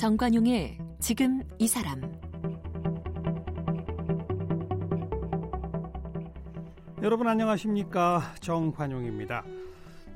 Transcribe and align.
정관용의 0.00 0.78
지금 0.98 1.42
이 1.58 1.68
사람 1.68 2.00
여러분 7.02 7.28
안녕하십니까 7.28 8.32
정관용입니다. 8.40 9.44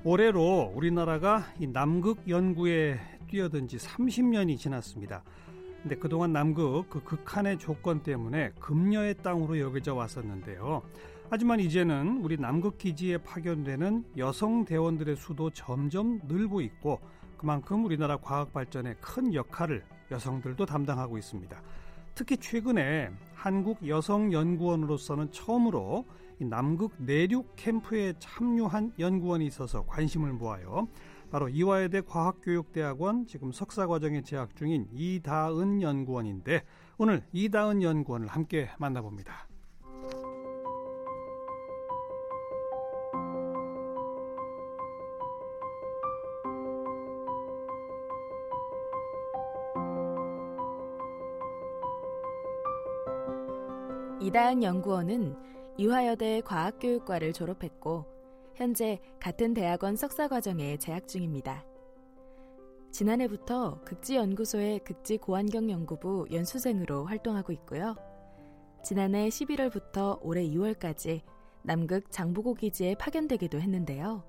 올해로 0.03 0.73
우리나라가 0.75 1.45
이 1.59 1.67
남극 1.67 2.27
연구에 2.27 2.99
뛰어든 3.29 3.69
지 3.69 3.77
30년이 3.77 4.57
지났습니다. 4.57 5.23
근데 5.83 5.97
그동안 5.97 6.33
남극 6.33 6.89
그 6.89 7.05
극한의 7.05 7.59
조건 7.59 8.03
때문에 8.03 8.53
금녀의 8.61 9.17
땅으로 9.23 9.61
여겨져 9.61 9.95
왔었는데요. 9.95 10.81
하지만 11.29 11.61
이제는 11.61 12.23
우리 12.23 12.39
남극 12.39 12.79
기지에 12.79 13.19
파견되는 13.19 14.05
여성 14.17 14.65
대원들의 14.65 15.17
수도 15.17 15.51
점점 15.51 16.21
늘고 16.27 16.63
있고 16.63 17.01
그만큼 17.37 17.85
우리나라 17.85 18.17
과학 18.17 18.53
발전에 18.53 18.95
큰 19.01 19.35
역할을 19.35 19.85
여성들도 20.11 20.67
담당하고 20.67 21.19
있습니다. 21.19 21.61
특히 22.15 22.37
최근에 22.37 23.11
한국 23.35 23.87
여성 23.89 24.33
연구원으로서는 24.33 25.33
처음으로 25.33 26.05
남극 26.39 26.93
내륙 26.99 27.55
캠프에 27.57 28.15
참여한 28.19 28.93
연구원이 28.99 29.47
있어서 29.47 29.85
관심을 29.87 30.33
모아요. 30.33 30.89
바로 31.31 31.49
이화여대 31.49 32.03
과학교육대학원 32.03 33.27
지금 33.27 33.51
석사과정에 33.51 34.23
재학 34.23 34.55
중인 34.55 34.89
이다은 34.93 35.83
연구원인데 35.83 36.63
오늘 36.97 37.25
이다은 37.33 37.83
연구원을 37.83 38.29
함께 38.29 38.71
만나봅니다. 38.79 39.49
이다은 54.35 54.65
연구원은 54.65 55.37
이화여대 55.77 56.41
과학교육과를 56.41 57.33
졸업했고 57.33 58.05
현재 58.57 58.99
같은 59.21 59.55
대학원 59.55 59.95
석사 59.95 60.27
과정에 60.27 60.77
재학 60.77 61.07
중입니다. 61.07 61.65
지난해부터 62.91 63.83
극지연구소의 63.85 64.81
극지고환경연구부 64.81 66.27
연수생으로 66.33 67.05
활동하고 67.05 67.53
있고요. 67.53 67.95
지난해 68.83 69.29
11월부터 69.29 70.19
올해 70.21 70.43
2월까지 70.43 71.21
남극 71.63 72.11
장보고 72.11 72.55
기지에 72.55 72.97
파견되기도 72.97 73.61
했는데요. 73.61 74.25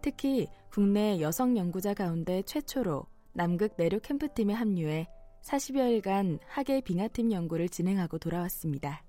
특히 0.00 0.48
국내 0.70 1.20
여성 1.20 1.58
연구자 1.58 1.92
가운데 1.92 2.40
최초로 2.46 3.04
남극 3.34 3.74
내륙 3.76 4.00
캠프팀에 4.04 4.54
합류해 4.54 5.06
40여일간 5.42 6.38
하계 6.46 6.80
빙하팀 6.80 7.30
연구를 7.30 7.68
진행하고 7.68 8.16
돌아왔습니다. 8.16 9.02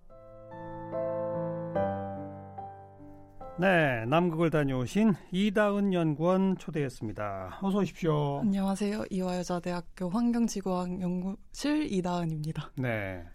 네, 3.59 4.05
남극을 4.05 4.51
다녀오신 4.51 5.15
이다은 5.33 5.91
연구원 5.91 6.57
초대했습니다. 6.57 7.59
어서 7.61 7.79
오십시오. 7.79 8.39
안녕하세요. 8.39 9.03
이화여자대학교 9.09 10.09
환경지구학 10.09 11.01
연구실 11.01 11.91
이다은입니다. 11.91 12.71
네. 12.77 13.25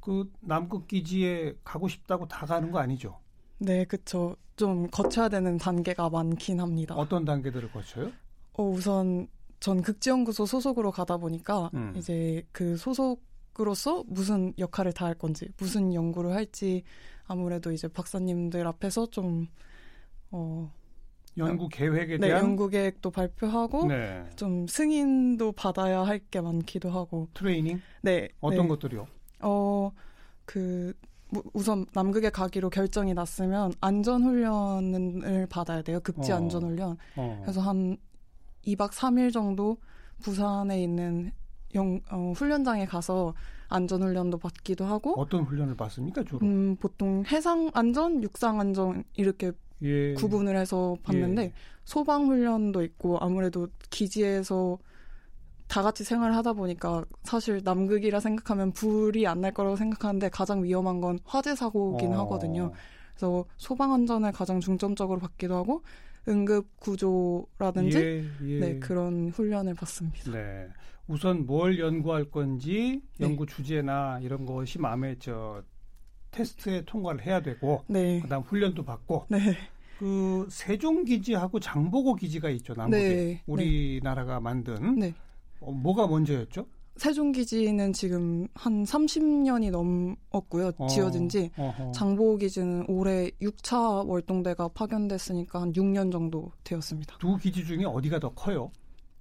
그 0.00 0.28
남극 0.40 0.88
기지에 0.88 1.54
가고 1.62 1.86
싶다고 1.86 2.26
다 2.26 2.44
가는 2.44 2.72
거 2.72 2.80
아니죠? 2.80 3.20
네, 3.58 3.84
그렇죠. 3.84 4.34
좀 4.56 4.90
거쳐야 4.90 5.28
되는 5.28 5.58
단계가 5.58 6.10
많긴 6.10 6.58
합니다. 6.58 6.96
어떤 6.96 7.24
단계들을 7.24 7.70
거쳐요? 7.70 8.10
어, 8.54 8.64
우선 8.64 9.28
전 9.60 9.80
극지연구소 9.80 10.44
소속으로 10.44 10.90
가다 10.90 11.18
보니까 11.18 11.70
음. 11.74 11.94
이제 11.96 12.44
그 12.50 12.76
소속 12.76 13.22
으로서 13.60 14.02
무슨 14.06 14.54
역할을 14.58 14.92
다할 14.92 15.14
건지, 15.14 15.48
무슨 15.58 15.92
연구를 15.92 16.34
할지 16.34 16.82
아무래도 17.26 17.70
이제 17.72 17.86
박사님들 17.88 18.66
앞에서 18.66 19.06
좀 19.10 19.46
어. 20.30 20.72
연구 21.38 21.68
계획에 21.68 22.18
네, 22.18 22.28
대한 22.28 22.42
연구 22.44 22.68
계획도 22.68 23.10
발표하고 23.10 23.86
네. 23.86 24.22
좀 24.36 24.66
승인도 24.66 25.52
받아야 25.52 26.02
할 26.02 26.20
게 26.30 26.40
많기도 26.42 26.90
하고 26.90 27.28
트레이닝? 27.34 27.80
네. 28.02 28.28
어떤 28.40 28.62
네. 28.64 28.68
것들이요? 28.68 29.06
어, 29.40 29.90
그 30.44 30.92
우선 31.54 31.86
남극에 31.94 32.28
가기로 32.28 32.68
결정이 32.68 33.14
났으면 33.14 33.72
안전 33.80 34.22
훈련을 34.24 35.46
받아야 35.48 35.80
돼요. 35.80 36.00
급지 36.00 36.32
어. 36.32 36.36
안전 36.36 36.64
훈련. 36.64 36.98
어. 37.16 37.40
그래서 37.42 37.62
한 37.62 37.96
2박 38.66 38.90
3일 38.90 39.32
정도 39.32 39.78
부산에 40.22 40.82
있는 40.82 41.32
영, 41.74 42.00
어, 42.10 42.32
훈련장에 42.36 42.86
가서 42.86 43.34
안전훈련도 43.68 44.38
받기도 44.38 44.84
하고 44.84 45.14
어떤 45.18 45.44
훈련을 45.44 45.76
받습니까 45.76 46.22
주로? 46.24 46.40
음, 46.46 46.76
보통 46.76 47.24
해상 47.26 47.70
안전, 47.74 48.22
육상 48.22 48.60
안전 48.60 49.04
이렇게 49.14 49.52
예. 49.82 50.14
구분을 50.14 50.56
해서 50.56 50.96
받는데 51.02 51.42
예. 51.44 51.52
소방 51.84 52.26
훈련도 52.26 52.82
있고 52.84 53.18
아무래도 53.18 53.68
기지에서 53.90 54.78
다 55.68 55.82
같이 55.82 56.04
생활을 56.04 56.36
하다 56.36 56.52
보니까 56.52 57.04
사실 57.24 57.62
남극이라 57.64 58.20
생각하면 58.20 58.72
불이 58.72 59.26
안 59.26 59.40
날 59.40 59.52
거라고 59.52 59.76
생각하는데 59.76 60.28
가장 60.28 60.62
위험한 60.62 61.00
건 61.00 61.18
화재 61.24 61.54
사고긴 61.56 62.12
어. 62.12 62.18
하거든요. 62.20 62.72
그래서 63.14 63.44
소방 63.56 63.92
안전을 63.94 64.32
가장 64.32 64.60
중점적으로 64.60 65.18
받기도 65.18 65.56
하고 65.56 65.82
응급 66.28 66.68
구조라든지 66.78 67.98
예, 67.98 68.24
예. 68.46 68.58
네, 68.60 68.78
그런 68.78 69.30
훈련을 69.30 69.74
받습니다. 69.74 70.30
네. 70.30 70.68
우선 71.12 71.44
뭘 71.44 71.78
연구할 71.78 72.24
건지 72.24 73.02
네. 73.18 73.26
연구 73.26 73.44
주제나 73.44 74.20
이런 74.22 74.46
것이 74.46 74.78
마음에 74.78 75.14
저 75.18 75.62
테스트에 76.30 76.86
통과를 76.86 77.26
해야 77.26 77.42
되고 77.42 77.84
네. 77.86 78.20
그다음 78.22 78.42
훈련도 78.42 78.82
받고 78.82 79.26
네. 79.28 79.38
그 79.98 80.46
세종 80.50 81.04
기지하고 81.04 81.60
장보고 81.60 82.14
기지가 82.14 82.48
있죠 82.50 82.72
남북에 82.72 82.98
네. 82.98 83.42
우리나라가 83.46 84.40
만든 84.40 84.98
네. 84.98 85.12
어, 85.60 85.70
뭐가 85.70 86.06
먼저였죠? 86.06 86.66
세종기지는 86.96 87.92
지금 87.92 88.48
한 88.54 88.84
30년이 88.84 89.70
넘었고요. 89.70 90.72
어, 90.76 90.86
지어진 90.88 91.26
지. 91.28 91.50
어허. 91.56 91.92
장보기지는 91.92 92.84
올해 92.88 93.30
6차 93.40 94.06
월동대가 94.06 94.68
파견됐으니까 94.68 95.60
한 95.60 95.72
6년 95.72 96.12
정도 96.12 96.52
되었습니다. 96.64 97.16
두 97.18 97.36
기지 97.38 97.64
중에 97.64 97.84
어디가 97.84 98.18
더 98.18 98.30
커요? 98.34 98.70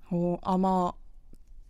어, 0.09 0.37
아마 0.41 0.91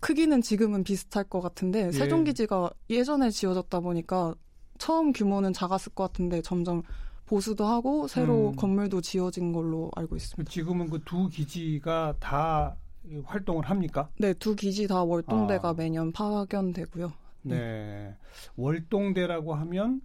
크기는 0.01 0.41
지금은 0.41 0.83
비슷할 0.83 1.23
것 1.23 1.39
같은데 1.41 1.87
예. 1.87 1.91
세종기지가 1.91 2.71
예전에 2.89 3.29
지어졌다 3.29 3.79
보니까 3.79 4.35
처음 4.77 5.13
규모는 5.13 5.53
작았을 5.53 5.93
것 5.93 6.03
같은데 6.03 6.41
점점 6.41 6.81
보수도 7.25 7.65
하고 7.65 8.07
새로 8.07 8.49
음. 8.49 8.55
건물도 8.55 8.99
지어진 9.01 9.53
걸로 9.53 9.89
알고 9.95 10.17
있습니다. 10.17 10.51
지금은 10.51 10.89
그 10.89 10.99
두 11.05 11.29
기지가 11.29 12.15
다 12.19 12.75
활동을 13.23 13.63
합니까? 13.69 14.09
네, 14.17 14.33
두 14.33 14.55
기지 14.55 14.87
다 14.87 15.03
월동대가 15.03 15.69
아. 15.69 15.73
매년 15.73 16.11
파견되고요. 16.11 17.11
네. 17.43 17.55
네. 17.55 18.15
월동대라고 18.57 19.53
하면 19.55 20.01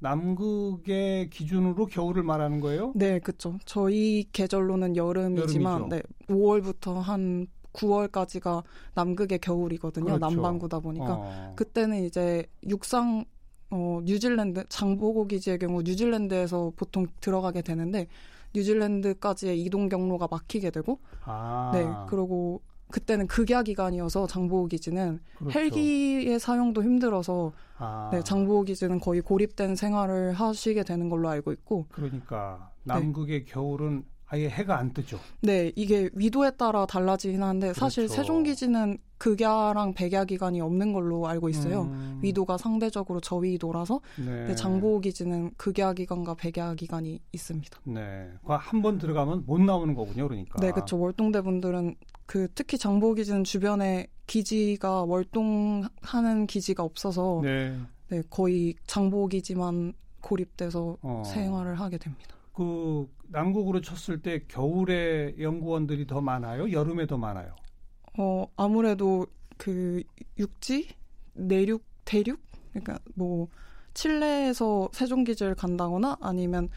남극의 0.00 1.30
기준으로 1.30 1.86
겨울을 1.86 2.22
말하는 2.22 2.60
거예요? 2.60 2.92
네, 2.94 3.18
그렇죠. 3.18 3.58
저희 3.64 4.24
계절로는 4.32 4.96
여름이지만 4.96 5.90
여름이죠. 5.90 5.96
네, 5.96 6.02
5월부터 6.28 7.00
한 7.00 7.46
9월까지가 7.78 8.62
남극의 8.94 9.38
겨울이거든요. 9.38 10.06
그렇죠. 10.06 10.18
남반구다 10.18 10.80
보니까 10.80 11.14
어. 11.14 11.52
그때는 11.56 12.04
이제 12.04 12.44
육상 12.66 13.24
어 13.70 14.00
뉴질랜드 14.02 14.64
장보고 14.68 15.26
기지의 15.26 15.58
경우 15.58 15.82
뉴질랜드에서 15.82 16.72
보통 16.74 17.06
들어가게 17.20 17.62
되는데 17.62 18.08
뉴질랜드까지의 18.54 19.62
이동 19.62 19.88
경로가 19.88 20.28
막히게 20.30 20.70
되고 20.70 20.98
아. 21.24 21.70
네 21.74 21.86
그리고 22.08 22.62
그때는 22.90 23.26
극야 23.26 23.62
기간이어서 23.62 24.26
장보고 24.26 24.68
기지는 24.68 25.20
그렇죠. 25.36 25.58
헬기의 25.58 26.40
사용도 26.40 26.82
힘들어서 26.82 27.52
아. 27.76 28.08
네, 28.10 28.22
장보고 28.22 28.62
기지는 28.62 28.98
거의 28.98 29.20
고립된 29.20 29.76
생활을 29.76 30.32
하시게 30.32 30.82
되는 30.84 31.10
걸로 31.10 31.28
알고 31.28 31.52
있고 31.52 31.86
그러니까 31.90 32.70
남극의 32.84 33.44
네. 33.44 33.52
겨울은 33.52 34.04
아예 34.30 34.48
해가 34.48 34.78
안 34.78 34.92
뜨죠. 34.92 35.18
네, 35.40 35.72
이게 35.74 36.10
위도에 36.12 36.50
따라 36.52 36.84
달라지긴 36.84 37.42
한데 37.42 37.68
그렇죠. 37.68 37.80
사실 37.80 38.08
세종기지는 38.08 38.98
극야랑 39.16 39.94
백야 39.94 40.24
기간이 40.24 40.60
없는 40.60 40.92
걸로 40.92 41.26
알고 41.26 41.48
있어요. 41.48 41.82
음. 41.82 42.20
위도가 42.22 42.58
상대적으로 42.58 43.20
저위도라서 43.20 44.00
네. 44.24 44.54
장보호 44.54 45.00
기지는 45.00 45.50
극야 45.56 45.92
기간과 45.92 46.34
백야 46.34 46.74
기간이 46.74 47.20
있습니다. 47.32 47.80
네, 47.84 48.30
한 48.44 48.82
번 48.82 48.98
들어가면 48.98 49.44
못 49.46 49.60
나오는 49.60 49.94
거군요, 49.94 50.28
그러니까. 50.28 50.60
네, 50.60 50.70
그렇죠. 50.70 50.98
월동대 50.98 51.40
분들은 51.40 51.96
그 52.26 52.48
특히 52.54 52.76
장보호 52.78 53.14
기지는 53.14 53.42
주변에 53.44 54.06
기지가 54.26 55.04
월동하는 55.04 56.46
기지가 56.46 56.82
없어서 56.84 57.40
네, 57.42 57.76
네 58.08 58.22
거의 58.28 58.74
장보호 58.86 59.28
기지만 59.28 59.94
고립돼서 60.20 60.98
어. 61.00 61.22
생활을 61.26 61.80
하게 61.80 61.96
됩니다. 61.96 62.37
그 62.58 63.08
남극으로 63.28 63.80
쳤을 63.80 64.20
때 64.20 64.42
겨울에 64.48 65.36
연구원들이 65.38 66.08
더 66.08 66.20
많아요? 66.20 66.72
여름에 66.72 67.06
더 67.06 67.16
많아요? 67.16 67.54
어, 68.18 68.48
아무래도 68.56 69.28
그 69.56 70.02
육지, 70.36 70.88
내륙, 71.34 71.84
대륙, 72.04 72.40
그러니까 72.72 72.98
뭐 73.14 73.46
칠레에서 73.94 74.88
세종 74.92 75.22
기지를 75.22 75.54
간다거나 75.54 76.16
아니면 76.20 76.68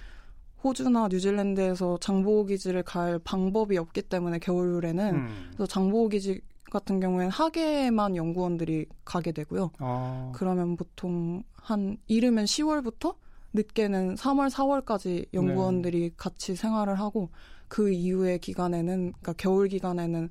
호주나 0.63 1.07
뉴질랜드에서 1.07 1.97
장보고기지를 1.97 2.83
갈 2.83 3.17
방법이 3.17 3.75
없기 3.79 4.03
때문에 4.03 4.37
겨울에는 4.37 5.15
음. 5.15 5.45
그래서 5.47 5.65
장보고기지 5.65 6.41
같은 6.69 6.99
경우에는 6.99 7.31
하계에만 7.31 8.15
연구원들이 8.15 8.85
가게 9.03 9.31
되고요. 9.31 9.71
아. 9.79 10.31
그러면 10.35 10.77
보통 10.77 11.41
한 11.53 11.97
이르면 12.05 12.45
10월부터 12.45 13.15
늦게는 13.53 14.15
3월, 14.15 14.49
4월까지 14.49 15.25
연구원들이 15.33 15.99
네. 16.01 16.09
같이 16.17 16.55
생활을 16.55 16.99
하고 16.99 17.29
그 17.67 17.91
이후의 17.91 18.39
기간에는 18.39 19.11
그러니까 19.11 19.33
겨울 19.37 19.67
기간에는 19.67 20.29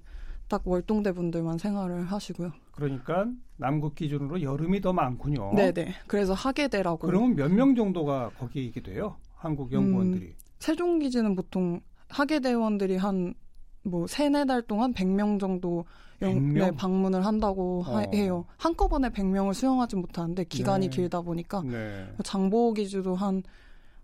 딱 0.48 0.62
월동대 0.66 1.12
분들만 1.12 1.58
생활을 1.58 2.04
하시고요. 2.10 2.52
그러니까 2.72 3.26
남극 3.56 3.94
기준으로 3.94 4.42
여름이 4.42 4.80
더 4.80 4.92
많군요. 4.92 5.52
네네. 5.54 5.94
그래서 6.06 6.32
하계대라고. 6.34 7.06
그러면 7.06 7.36
몇 7.36 7.50
명 7.52 7.74
정도가 7.74 8.30
거기에 8.38 8.62
있게 8.64 8.80
돼요? 8.82 9.16
한국 9.36 9.70
연구원들이. 9.72 10.26
음, 10.26 10.34
세종 10.58 10.98
기지는 10.98 11.36
보통 11.36 11.80
하계대원들이 12.08 12.96
한 12.96 13.34
뭐 13.82 14.06
세네 14.06 14.44
달 14.44 14.62
동안 14.62 14.92
100명 14.92 15.40
정도 15.40 15.84
영, 16.22 16.52
네, 16.52 16.70
방문을 16.70 17.24
한다고 17.24 17.82
어. 17.86 18.02
해요. 18.12 18.44
한꺼번에 18.58 19.08
100명을 19.08 19.54
수용하지 19.54 19.96
못하는데 19.96 20.44
기간이 20.44 20.90
네. 20.90 20.96
길다 20.96 21.22
보니까 21.22 21.62
네. 21.62 22.06
장보호 22.22 22.74
기주도 22.74 23.14
한 23.14 23.42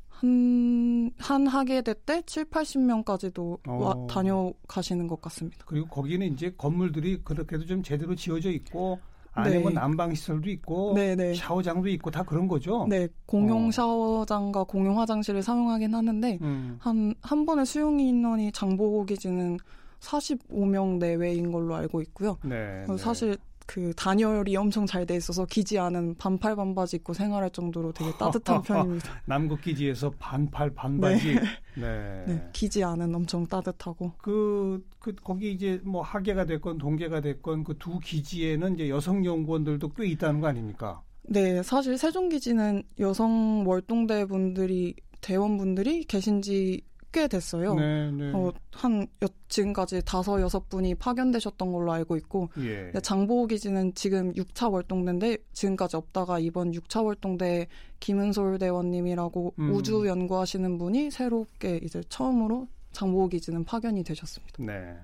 한, 0.08 1.11
한 1.19 1.46
학예대 1.46 1.94
때 2.06 2.23
7, 2.25 2.46
80명까지도 2.46 3.58
어. 3.69 3.73
와, 3.73 4.06
다녀가시는 4.06 5.08
것 5.08 5.20
같습니다. 5.20 5.64
그리고 5.67 5.88
거기는 5.88 6.26
이제 6.32 6.55
건물들이 6.56 7.23
그렇게도 7.23 7.67
좀 7.67 7.82
제대로 7.82 8.14
지어져 8.14 8.50
있고 8.50 8.99
안에 9.37 9.59
뭐 9.59 9.71
네. 9.71 9.75
난방 9.75 10.15
시설도 10.15 10.49
있고 10.50 10.94
네네. 10.94 11.15
네. 11.17 11.35
샤워장도 11.35 11.88
있고 11.91 12.11
다 12.11 12.23
그런 12.23 12.49
거죠. 12.49 12.87
네, 12.88 13.06
공용 13.27 13.69
어. 13.69 13.71
샤워장과 13.71 14.65
공용 14.65 14.99
화장실을 14.99 15.43
사용하긴 15.43 15.94
하는데 15.94 16.38
음. 16.41 16.79
한한 16.81 17.44
번에 17.44 17.65
수용 17.65 18.00
인원이 18.00 18.53
장보고 18.53 19.05
기지는 19.05 19.59
45명 20.00 20.99
내외인 20.99 21.53
걸로 21.53 21.75
알고 21.75 22.00
있고요. 22.03 22.38
네, 22.43 22.85
네. 22.88 22.97
사실 22.97 23.37
그 23.66 23.92
단열이 23.96 24.56
엄청 24.56 24.86
잘 24.86 25.06
돼 25.06 25.16
있어서 25.16 25.44
기지 25.46 25.78
안은 25.78 26.16
반팔 26.16 26.56
반바지 26.56 26.96
입고 26.96 27.12
생활할 27.14 27.50
정도로 27.50 27.92
되게 27.92 28.10
따뜻한 28.18 28.62
편입니다. 28.62 29.22
남극 29.24 29.60
기지에서 29.60 30.10
반팔 30.18 30.70
반바지. 30.70 31.34
네. 31.34 31.40
네. 31.76 32.24
네. 32.26 32.48
기지 32.52 32.82
안은 32.82 33.14
엄청 33.14 33.46
따뜻하고. 33.46 34.12
그, 34.18 34.84
그 34.98 35.14
거기 35.22 35.52
이제 35.52 35.80
뭐 35.84 36.02
하계가 36.02 36.44
됐건 36.46 36.78
동계가 36.78 37.20
됐건 37.20 37.64
그 37.64 37.76
두 37.78 37.98
기지에는 38.00 38.74
이제 38.74 38.88
여성 38.88 39.24
연구원들도 39.24 39.92
꽤 39.94 40.06
있다는 40.08 40.40
거 40.40 40.48
아닙니까? 40.48 41.02
네, 41.28 41.62
사실 41.62 41.98
세종 41.98 42.28
기지는 42.28 42.82
여성 42.98 43.64
월동대 43.66 44.26
분들이 44.26 44.94
대원분들이 45.20 46.04
계신지 46.04 46.82
꽤 47.12 47.29
됐어요. 47.29 47.75
네, 47.75 48.11
네. 48.11 48.32
어, 48.35 48.53
한 48.73 49.06
여, 49.23 49.26
지금까지 49.49 50.03
다섯 50.05 50.41
여섯 50.41 50.69
분이 50.69 50.94
파견되셨던 50.97 51.73
걸로 51.73 51.93
알고 51.93 52.17
있고 52.17 52.50
예. 52.58 52.93
장보호 53.00 53.47
기지는 53.47 53.94
지금 53.94 54.32
6차 54.35 54.70
월동대인데 54.70 55.38
지금까지 55.53 55.97
없다가 55.97 56.38
이번 56.38 56.73
6차 56.73 57.05
월동대 57.05 57.69
김은솔 58.00 58.58
대원님이라고 58.58 59.55
음. 59.58 59.70
우주 59.73 60.06
연구하시는 60.06 60.76
분이 60.79 61.11
새롭게 61.11 61.81
이제 61.82 62.03
처음으로 62.08 62.69
장보호 62.93 63.29
기지는 63.29 63.64
파견이 63.64 64.05
되셨습니다. 64.05 64.62
네. 64.64 64.97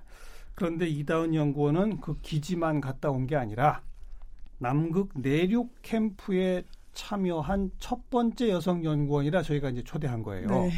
그런데 0.55 0.87
이다은 0.89 1.35
연구원은 1.35 2.01
그 2.01 2.19
기지만 2.21 2.81
갔다 2.81 3.11
온 3.11 3.27
게 3.27 3.37
아니라 3.37 3.81
남극 4.59 5.11
내륙 5.15 5.75
캠프에 5.83 6.63
참여한 6.93 7.71
첫 7.79 8.11
번째 8.11 8.51
여성 8.51 8.85
연구원이라 8.85 9.43
저희가 9.43 9.71
이제 9.71 9.83
초대한 9.83 10.23
거예요. 10.23 10.47
네. 10.49 10.71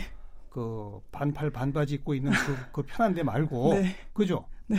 그 0.54 1.00
반팔 1.10 1.50
반바지 1.50 1.94
입고 1.94 2.14
있는 2.14 2.30
그, 2.30 2.56
그 2.70 2.82
편한 2.82 3.12
데 3.12 3.24
말고 3.24 3.74
네. 3.74 3.96
그죠? 4.12 4.44
네. 4.68 4.76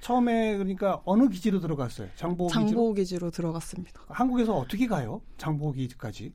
처음에 0.00 0.56
그러니까 0.56 1.02
어느 1.04 1.28
기지로 1.28 1.58
들어갔어요? 1.58 2.08
장보고 2.14 2.46
기지로? 2.46 2.92
기지로 2.94 3.30
들어갔습니다. 3.32 4.02
한국에서 4.06 4.56
어떻게 4.56 4.86
가요? 4.86 5.20
장보고 5.36 5.72
기지까지? 5.72 6.32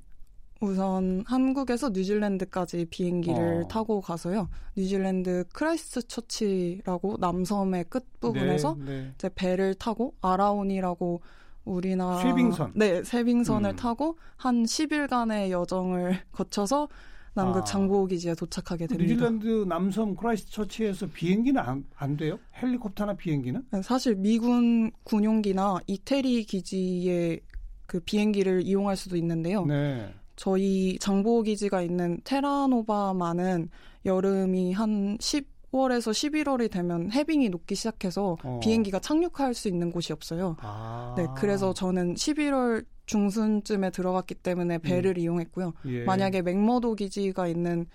우선 0.59 1.23
한국에서 1.25 1.89
뉴질랜드까지 1.89 2.87
비행기를 2.89 3.63
어. 3.63 3.67
타고 3.69 4.01
가서요. 4.01 4.49
뉴질랜드 4.75 5.45
크라이스트 5.53 6.05
처치라고 6.05 7.15
남섬의 7.19 7.85
끝 7.85 8.05
부분에서 8.19 8.75
네, 8.79 8.85
네. 8.85 9.11
이제 9.15 9.29
배를 9.33 9.75
타고 9.75 10.15
아라온이라고 10.19 11.21
우리나라 11.63 12.17
쇄빙선 12.21 12.73
네 12.75 13.03
쇄빙선을 13.03 13.69
음. 13.71 13.75
타고 13.77 14.17
한 14.35 14.63
10일간의 14.63 15.49
여정을 15.49 16.19
거쳐서 16.33 16.89
남극 17.35 17.61
아. 17.61 17.63
장보고 17.65 18.07
기지에 18.07 18.33
도착하게 18.33 18.87
됩니다. 18.87 19.13
뉴질랜드 19.13 19.65
남섬 19.67 20.15
크라이스트 20.15 20.51
처치에서 20.51 21.07
비행기는 21.07 21.61
안, 21.61 21.83
안 21.95 22.15
돼요? 22.17 22.39
헬리콥터나 22.61 23.15
비행기는? 23.15 23.61
네, 23.71 23.81
사실 23.81 24.15
미군 24.15 24.91
군용기나 25.03 25.79
이태리 25.85 26.45
기지의 26.45 27.41
그 27.85 27.99
비행기를 27.99 28.61
이용할 28.63 28.95
수도 28.95 29.17
있는데요. 29.17 29.65
네. 29.65 30.13
저희 30.37 30.97
장보고 30.99 31.43
기지가 31.43 31.81
있는 31.81 32.19
테라노바만은 32.23 33.69
여름이 34.05 34.73
한 34.73 35.17
10 35.19 35.54
월에서 35.77 36.11
11월이 36.11 36.71
되면 36.71 37.11
해빙이 37.11 37.49
녹기 37.49 37.75
시작해서 37.75 38.37
어. 38.43 38.59
비행기가 38.61 38.99
착륙할 38.99 39.53
수 39.53 39.67
있는 39.67 39.91
곳이 39.91 40.13
없어요. 40.13 40.55
아. 40.59 41.13
네, 41.17 41.27
그래서 41.35 41.73
저는 41.73 42.15
11월 42.15 42.85
중순쯤에 43.05 43.91
들어갔기 43.91 44.35
때문에 44.35 44.79
배를 44.79 45.11
음. 45.17 45.21
이용했고요. 45.21 45.73
예. 45.85 46.03
만약에 46.05 46.41
맥머도 46.41 46.95
기지가 46.95 47.47
있는 47.47 47.87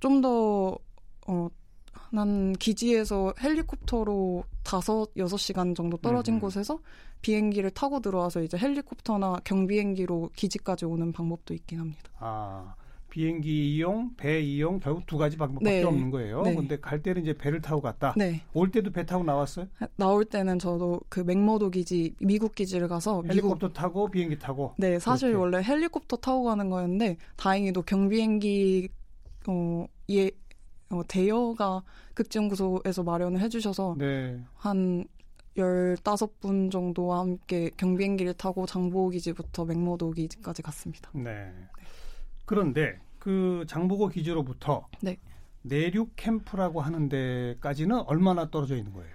좀더 0.00 0.78
어, 1.26 1.48
난 2.10 2.52
기지에서 2.54 3.34
헬리콥터로 3.40 4.44
다섯 4.64 5.08
여섯 5.16 5.36
시간 5.36 5.74
정도 5.74 5.96
떨어진 5.96 6.34
음. 6.34 6.40
곳에서 6.40 6.78
비행기를 7.20 7.70
타고 7.70 8.00
들어와서 8.00 8.42
이제 8.42 8.56
헬리콥터나 8.56 9.40
경비행기로 9.44 10.30
기지까지 10.34 10.84
오는 10.84 11.12
방법도 11.12 11.54
있긴 11.54 11.80
합니다. 11.80 12.10
아, 12.18 12.74
비행기 13.10 13.74
이용, 13.74 14.14
배 14.16 14.40
이용 14.40 14.80
결국 14.80 15.06
두 15.06 15.16
가지 15.16 15.36
방법밖에 15.36 15.80
네. 15.80 15.84
없는 15.84 16.10
거예요. 16.10 16.42
네. 16.42 16.54
근데 16.54 16.78
갈 16.78 17.02
때는 17.02 17.22
이제 17.22 17.32
배를 17.32 17.60
타고 17.60 17.80
갔다. 17.80 18.14
네. 18.16 18.42
올 18.54 18.70
때도 18.70 18.90
배 18.92 19.06
타고 19.06 19.24
나왔어요? 19.24 19.66
나올 19.96 20.24
때는 20.24 20.58
저도 20.58 21.00
그 21.08 21.20
맥머도 21.20 21.70
기지 21.70 22.14
미국 22.20 22.54
기지를 22.54 22.88
가서 22.88 23.22
헬리콥터 23.22 23.68
미국... 23.68 23.72
타고 23.72 24.10
비행기 24.10 24.38
타고. 24.38 24.74
네, 24.78 24.98
사실 24.98 25.30
그렇게. 25.30 25.40
원래 25.40 25.62
헬리콥터 25.62 26.16
타고 26.18 26.44
가는 26.44 26.68
거였는데 26.68 27.16
다행히도 27.36 27.82
경비행기 27.82 28.88
어, 29.48 29.86
예, 30.10 30.30
어, 30.90 31.02
대여가 31.08 31.82
극지연구소에서 32.14 33.02
마련을 33.02 33.40
해주셔서 33.40 33.96
네. 33.98 34.38
한 34.54 35.06
15분 35.56 36.70
정도와 36.70 37.20
함께 37.20 37.70
경비행기를 37.76 38.34
타고 38.34 38.66
장보호 38.66 39.10
기지부터 39.10 39.64
맥머도 39.64 40.12
기지까지 40.12 40.62
갔습니다. 40.62 41.10
네. 41.14 41.52
그런데 42.48 42.98
그 43.18 43.66
장보고 43.68 44.08
기지로부터 44.08 44.86
네. 45.02 45.18
내륙 45.60 46.12
캠프라고 46.16 46.80
하는 46.80 47.10
데까지는 47.10 48.00
얼마나 48.06 48.50
떨어져 48.50 48.74
있는 48.74 48.94
거예요? 48.94 49.10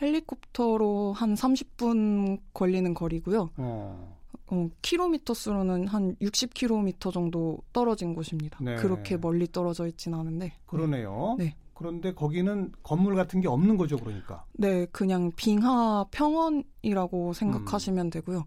헬리콥터로 0.00 1.12
한 1.12 1.34
30분 1.34 2.38
걸리는 2.54 2.94
거리고요. 2.94 3.50
어. 3.56 4.16
어, 4.46 4.70
킬로미터 4.82 5.34
수로는 5.34 5.88
한 5.88 6.14
60km 6.16 7.12
정도 7.12 7.58
떨어진 7.72 8.14
곳입니다. 8.14 8.58
네. 8.62 8.76
그렇게 8.76 9.16
멀리 9.16 9.50
떨어져 9.50 9.88
있진 9.88 10.14
않은데. 10.14 10.52
그러네요. 10.66 11.34
네. 11.38 11.56
그런데 11.74 12.14
거기는 12.14 12.70
건물 12.84 13.16
같은 13.16 13.40
게 13.40 13.48
없는 13.48 13.78
거죠, 13.78 13.96
그러니까. 13.96 14.44
네, 14.52 14.86
그냥 14.92 15.32
빙하 15.34 16.04
평원이라고 16.12 17.32
생각하시면 17.32 18.06
음. 18.06 18.10
되고요. 18.10 18.44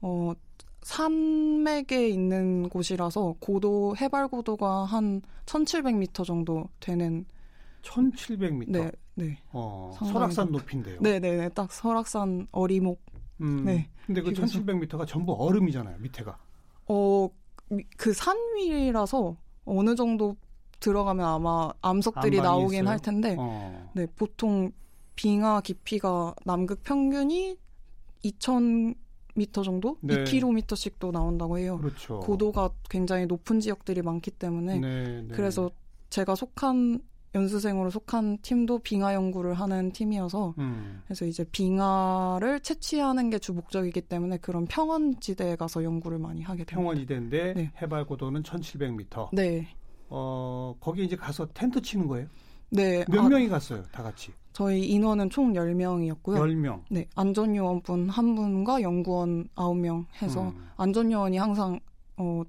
어, 0.00 0.32
산맥에 0.82 2.08
있는 2.08 2.68
곳이라서 2.68 3.36
고도 3.40 3.96
해발 3.96 4.28
고도가 4.28 4.84
한 4.84 5.22
1,700m 5.46 6.24
정도 6.24 6.68
되는 6.80 7.24
1,700m. 7.82 8.70
네, 8.70 8.90
네. 9.14 9.38
어, 9.52 9.92
설악산 9.98 10.50
높인데요. 10.52 10.98
네, 11.00 11.18
네, 11.18 11.36
네. 11.36 11.48
딱 11.50 11.72
설악산 11.72 12.46
어리목. 12.52 13.00
음, 13.40 13.64
네. 13.64 13.88
근데 14.06 14.22
그 14.22 14.32
1,700m가 14.32 15.06
전부 15.06 15.32
얼음이잖아요, 15.34 15.98
밑에가. 15.98 16.38
어, 16.88 17.28
그 17.96 18.12
산 18.12 18.36
위라서 18.56 19.36
어느 19.64 19.94
정도 19.94 20.36
들어가면 20.80 21.24
아마 21.26 21.70
암석들이 21.82 22.40
나오긴 22.40 22.80
있어요? 22.80 22.88
할 22.90 22.98
텐데. 22.98 23.36
어. 23.38 23.90
네, 23.94 24.06
보통 24.16 24.72
빙하 25.14 25.60
깊이가 25.60 26.34
남극 26.44 26.82
평균이 26.82 27.56
2,000 28.22 28.94
미터 29.34 29.62
정도, 29.62 29.96
네. 30.00 30.24
2km씩도 30.24 31.10
나온다고 31.12 31.58
해요. 31.58 31.78
그렇죠. 31.78 32.20
고도가 32.20 32.70
굉장히 32.88 33.26
높은 33.26 33.60
지역들이 33.60 34.02
많기 34.02 34.30
때문에 34.30 34.78
네, 34.78 35.22
네. 35.22 35.28
그래서 35.34 35.70
제가 36.10 36.34
속한 36.34 37.00
연수생으로 37.32 37.90
속한 37.90 38.38
팀도 38.42 38.80
빙하 38.80 39.14
연구를 39.14 39.54
하는 39.54 39.92
팀이어서 39.92 40.54
음. 40.58 41.00
그래서 41.06 41.24
이제 41.26 41.44
빙하를 41.52 42.58
채취하는 42.60 43.30
게 43.30 43.38
주 43.38 43.52
목적이기 43.52 44.00
때문에 44.02 44.38
그런 44.38 44.66
평원지대에 44.66 45.54
가서 45.56 45.84
연구를 45.84 46.18
많이 46.18 46.42
하게 46.42 46.64
됩니다. 46.64 46.74
평원지대인데 46.76 47.54
네. 47.54 47.72
해발 47.80 48.04
고도는 48.06 48.42
1,700m. 48.42 49.28
네. 49.32 49.68
어 50.08 50.74
거기 50.80 51.04
이제 51.04 51.14
가서 51.14 51.46
텐트 51.54 51.80
치는 51.80 52.08
거예요? 52.08 52.26
네. 52.70 53.04
몇 53.08 53.24
아, 53.24 53.28
명이 53.28 53.48
갔어요, 53.48 53.82
다 53.92 54.02
같이? 54.02 54.32
저희 54.52 54.86
인원은 54.88 55.30
총 55.30 55.52
10명이었고요. 55.52 56.36
10명. 56.36 56.82
네. 56.90 57.06
안전요원분 57.14 58.08
한 58.08 58.34
분과 58.34 58.82
연구원 58.82 59.48
9명 59.54 60.06
해서 60.22 60.48
음. 60.48 60.68
안전요원이 60.76 61.36
항상 61.36 61.78
어 62.16 62.42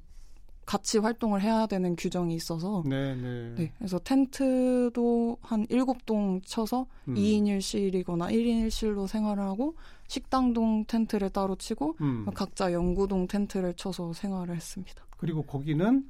같이 0.65 0.99
활동을 0.99 1.41
해야 1.41 1.65
되는 1.65 1.95
규정이 1.95 2.33
있어서 2.35 2.83
네, 2.85 3.15
네. 3.15 3.53
네 3.55 3.71
그래서 3.77 3.99
텐트도 3.99 5.37
한 5.41 5.65
7동 5.67 6.41
쳐서 6.45 6.85
음. 7.07 7.15
2인 7.15 7.43
1실이거나 7.43 8.31
1인 8.31 8.67
1실로 8.67 9.07
생활을 9.07 9.43
하고 9.43 9.75
식당동 10.07 10.85
텐트를 10.85 11.29
따로 11.29 11.55
치고 11.55 11.97
음. 12.01 12.25
각자 12.33 12.71
연구동 12.71 13.27
텐트를 13.27 13.73
쳐서 13.73 14.13
생활을 14.13 14.55
했습니다. 14.55 15.03
그리고 15.17 15.41
거기는 15.43 16.09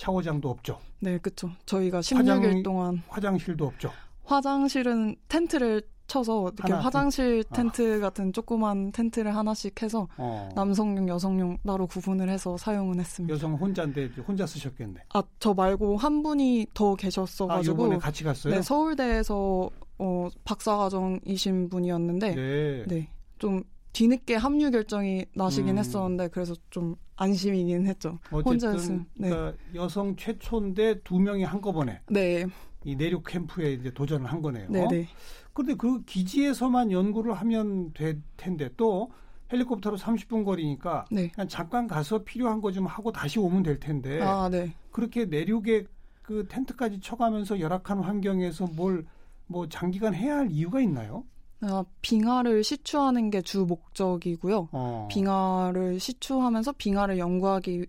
샤워장도 0.00 0.48
없죠. 0.48 0.78
네, 1.00 1.18
그렇죠. 1.18 1.50
저희가 1.66 2.00
16일 2.00 2.16
화장, 2.16 2.62
동안 2.62 3.02
화장실도 3.08 3.66
없죠. 3.66 3.92
화장실은 4.24 5.16
텐트를 5.28 5.82
쳐서 6.06 6.50
이렇게 6.56 6.72
화장실 6.72 7.44
아. 7.50 7.54
텐트 7.54 7.98
아. 7.98 8.00
같은 8.00 8.32
조그만 8.32 8.92
텐트를 8.92 9.36
하나씩 9.36 9.80
해서 9.82 10.08
어. 10.16 10.48
남성용, 10.54 11.06
여성용 11.08 11.58
따로 11.66 11.86
구분을 11.86 12.30
해서 12.30 12.56
사용은 12.56 12.98
했습니다. 12.98 13.32
여성 13.32 13.54
혼자인데 13.54 14.10
혼자 14.26 14.46
쓰셨겠네. 14.46 15.00
아, 15.12 15.22
저 15.38 15.52
말고 15.52 15.98
한 15.98 16.22
분이 16.22 16.68
더 16.72 16.94
계셨어가지고. 16.94 17.72
아, 17.72 17.74
이번에 17.74 17.98
같이 17.98 18.24
갔어요? 18.24 18.54
네, 18.54 18.62
서울대에서 18.62 19.70
어, 19.98 20.28
박사과정이신 20.44 21.68
분이었는데, 21.68 22.34
네. 22.34 22.84
네. 22.86 23.08
좀 23.38 23.62
뒤늦게 23.92 24.36
합류 24.36 24.70
결정이 24.70 25.26
나시긴 25.34 25.70
음. 25.74 25.78
했었는데 25.78 26.28
그래서 26.28 26.54
좀 26.70 26.96
안심이긴 27.16 27.86
했죠. 27.86 28.18
혼자였음. 28.30 29.04
네. 29.14 29.28
그러니까 29.30 29.58
여성 29.74 30.16
최초인데 30.16 31.00
두 31.02 31.18
명이 31.18 31.44
한꺼번에. 31.44 32.00
네. 32.08 32.46
이 32.84 32.96
내륙 32.96 33.24
캠프에 33.26 33.72
이제 33.74 33.92
도전을 33.92 34.26
한 34.26 34.40
거네요. 34.40 34.70
네네. 34.70 35.06
그런데 35.52 35.74
그 35.74 36.02
기지에서만 36.04 36.90
연구를 36.92 37.34
하면 37.34 37.92
될 37.92 38.22
텐데 38.36 38.70
또 38.76 39.10
헬리콥터로 39.52 39.98
30분 39.98 40.44
거리니까 40.44 41.04
네. 41.10 41.28
그냥 41.28 41.48
잠깐 41.48 41.86
가서 41.86 42.22
필요한 42.24 42.60
거 42.60 42.70
좀 42.72 42.86
하고 42.86 43.10
다시 43.12 43.38
오면 43.38 43.64
될 43.64 43.80
텐데 43.80 44.20
아, 44.22 44.48
네. 44.48 44.72
그렇게 44.92 45.24
내륙에 45.26 45.84
그 46.22 46.46
텐트까지 46.48 47.00
쳐가면서 47.00 47.58
열악한 47.60 48.00
환경에서 48.00 48.68
뭘 48.68 49.04
뭐 49.52 49.68
장기간 49.68 50.14
해야 50.14 50.36
할 50.36 50.48
이유가 50.52 50.80
있나요? 50.80 51.24
아, 51.62 51.84
빙하를 52.02 52.64
시추하는 52.64 53.30
게 53.30 53.42
주 53.42 53.66
목적이고요. 53.66 54.68
어. 54.72 55.08
빙하를 55.10 56.00
시추하면서 56.00 56.72
빙하를 56.78 57.18
연구하기 57.18 57.86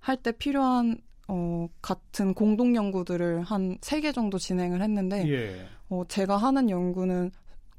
할 0.00 0.16
때 0.18 0.32
필요한 0.32 0.98
어, 1.28 1.66
같은 1.82 2.34
공동 2.34 2.76
연구들을 2.76 3.42
한 3.42 3.78
세 3.82 4.00
개 4.00 4.12
정도 4.12 4.38
진행을 4.38 4.82
했는데 4.82 5.28
예. 5.28 5.66
어, 5.88 6.04
제가 6.08 6.36
하는 6.36 6.70
연구는 6.70 7.30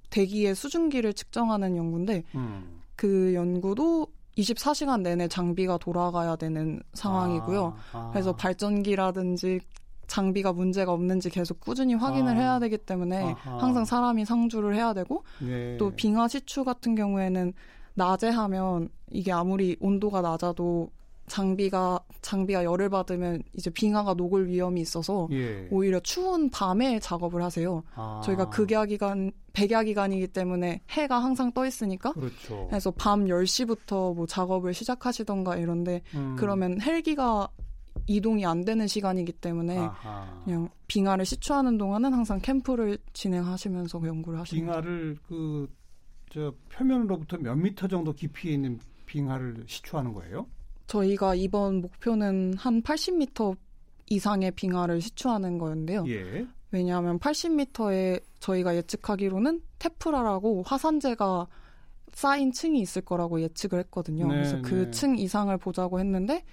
대기의 0.09 0.55
수증기를 0.55 1.13
측정하는 1.13 1.75
연구인데 1.77 2.23
음. 2.35 2.81
그 2.95 3.33
연구도 3.33 4.07
24시간 4.37 5.01
내내 5.01 5.27
장비가 5.27 5.77
돌아가야 5.77 6.35
되는 6.35 6.81
상황이고요. 6.93 7.73
아, 7.93 7.97
아. 7.97 8.09
그래서 8.11 8.35
발전기라든지 8.35 9.59
장비가 10.07 10.53
문제가 10.53 10.91
없는지 10.93 11.29
계속 11.29 11.59
꾸준히 11.59 11.93
확인을 11.93 12.33
아. 12.33 12.39
해야 12.39 12.59
되기 12.59 12.77
때문에 12.77 13.33
아하. 13.33 13.57
항상 13.57 13.85
사람이 13.85 14.25
상주를 14.25 14.75
해야 14.75 14.93
되고 14.93 15.23
네. 15.39 15.77
또 15.77 15.91
빙하 15.91 16.27
시추 16.27 16.63
같은 16.63 16.95
경우에는 16.95 17.53
낮에 17.93 18.29
하면 18.29 18.89
이게 19.11 19.31
아무리 19.31 19.75
온도가 19.79 20.21
낮아도 20.21 20.91
장비가 21.27 21.99
장비가 22.21 22.63
열을 22.63 22.89
받으면 22.89 23.43
이제 23.53 23.69
빙하가 23.69 24.13
녹을 24.13 24.47
위험이 24.47 24.81
있어서 24.81 25.27
예. 25.31 25.67
오히려 25.71 25.99
추운 25.99 26.49
밤에 26.49 26.99
작업을 26.99 27.43
하세요. 27.43 27.83
아. 27.95 28.21
저희가 28.23 28.49
극야 28.49 28.85
기간 28.85 29.31
백야 29.53 29.83
기간이기 29.83 30.27
때문에 30.27 30.81
해가 30.89 31.19
항상 31.19 31.51
떠 31.51 31.65
있으니까 31.65 32.13
그렇죠. 32.13 32.67
그래서 32.69 32.91
밤 32.91 33.25
10시부터 33.25 34.15
뭐 34.15 34.25
작업을 34.25 34.73
시작하시던가 34.73 35.57
이런데 35.57 36.01
음. 36.15 36.35
그러면 36.39 36.79
헬기가 36.79 37.49
이동이 38.07 38.45
안 38.45 38.63
되는 38.65 38.87
시간이기 38.87 39.33
때문에 39.33 39.77
아하. 39.77 40.41
그냥 40.45 40.69
빙하를 40.87 41.25
시추하는 41.25 41.77
동안은 41.77 42.13
항상 42.13 42.39
캠프를 42.39 42.97
진행하시면서 43.13 44.01
연구를 44.05 44.39
하십니다. 44.39 44.81
빙하를 44.81 45.17
그 45.27 45.67
저 46.29 46.53
표면으로부터 46.69 47.37
몇 47.37 47.55
미터 47.55 47.87
정도 47.87 48.13
깊이에 48.13 48.53
있는 48.53 48.79
빙하를 49.05 49.63
시추하는 49.65 50.13
거예요? 50.13 50.47
저희가 50.87 51.35
이번 51.35 51.81
목표는 51.81 52.53
한 52.57 52.81
80m 52.81 53.55
이상의 54.09 54.51
빙하를 54.51 55.01
시추하는 55.01 55.57
거였는데요. 55.57 56.05
예. 56.07 56.47
왜냐하면 56.71 57.17
80m에 57.19 58.21
저희가 58.39 58.75
예측하기로는 58.75 59.61
테프라라고 59.79 60.63
화산재가 60.65 61.47
쌓인 62.11 62.51
층이 62.51 62.79
있을 62.81 63.03
거라고 63.03 63.41
예측을 63.41 63.79
했거든요. 63.79 64.27
네, 64.27 64.33
그래서 64.35 64.61
그층 64.61 65.15
네. 65.15 65.23
이상을 65.23 65.55
보자고 65.57 65.99
했는데 65.99 66.43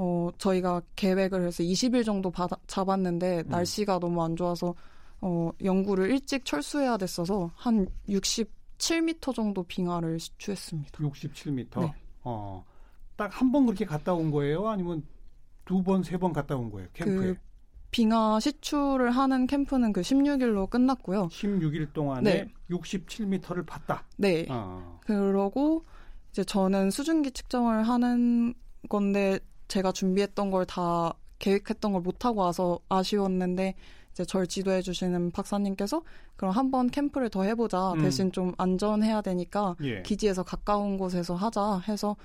어 0.00 0.30
저희가 0.38 0.80
계획을 0.96 1.44
해서 1.46 1.62
20일 1.62 2.04
정도 2.04 2.30
받아, 2.30 2.56
잡았는데 2.68 3.42
음. 3.46 3.50
날씨가 3.50 3.98
너무 3.98 4.22
안 4.22 4.36
좋아서 4.36 4.74
어 5.20 5.50
연구를 5.62 6.10
일찍 6.10 6.44
철수해야 6.44 6.96
됐어서 6.96 7.50
한 7.56 7.86
67m 8.08 9.34
정도 9.34 9.62
빙하를 9.64 10.18
시추했습니다. 10.20 10.98
67m. 10.98 11.80
네. 11.80 11.92
어. 12.22 12.64
딱 13.16 13.28
한 13.32 13.50
번 13.50 13.66
그렇게 13.66 13.84
갔다 13.84 14.14
온 14.14 14.30
거예요? 14.30 14.68
아니면 14.68 15.02
두 15.64 15.82
번, 15.82 16.02
세 16.04 16.16
번 16.16 16.32
갔다 16.32 16.54
온 16.56 16.70
거예요? 16.70 16.88
캠프에? 16.94 17.32
그 17.34 17.36
빙하 17.90 18.38
시추를 18.38 19.10
하는 19.10 19.46
캠프는 19.48 19.92
그 19.92 20.02
16일로 20.02 20.70
끝났고요. 20.70 21.26
16일 21.28 21.92
동안에 21.92 22.44
네. 22.44 22.52
67m를 22.70 23.66
팠다. 23.66 24.02
네. 24.16 24.46
어. 24.48 25.00
그러고 25.04 25.84
이제 26.30 26.44
저는 26.44 26.90
수증기 26.92 27.32
측정을 27.32 27.82
하는 27.88 28.54
건데 28.88 29.40
제가 29.68 29.92
준비했던 29.92 30.50
걸 30.50 30.64
다 30.66 31.12
계획했던 31.38 31.92
걸 31.92 32.00
못 32.02 32.24
하고 32.24 32.40
와서 32.40 32.80
아쉬웠는데 32.88 33.74
이제 34.12 34.24
절 34.24 34.46
지도해 34.48 34.82
주시는 34.82 35.30
박사님께서 35.30 36.02
그럼 36.36 36.52
한번 36.52 36.88
캠프를 36.90 37.28
더 37.30 37.44
해보자. 37.44 37.92
음. 37.92 38.00
대신 38.02 38.32
좀 38.32 38.52
안전해야 38.58 39.20
되니까 39.22 39.76
예. 39.82 40.02
기지에서 40.02 40.42
가까운 40.42 40.98
곳에서 40.98 41.34
하자 41.36 41.82
해서 41.86 42.16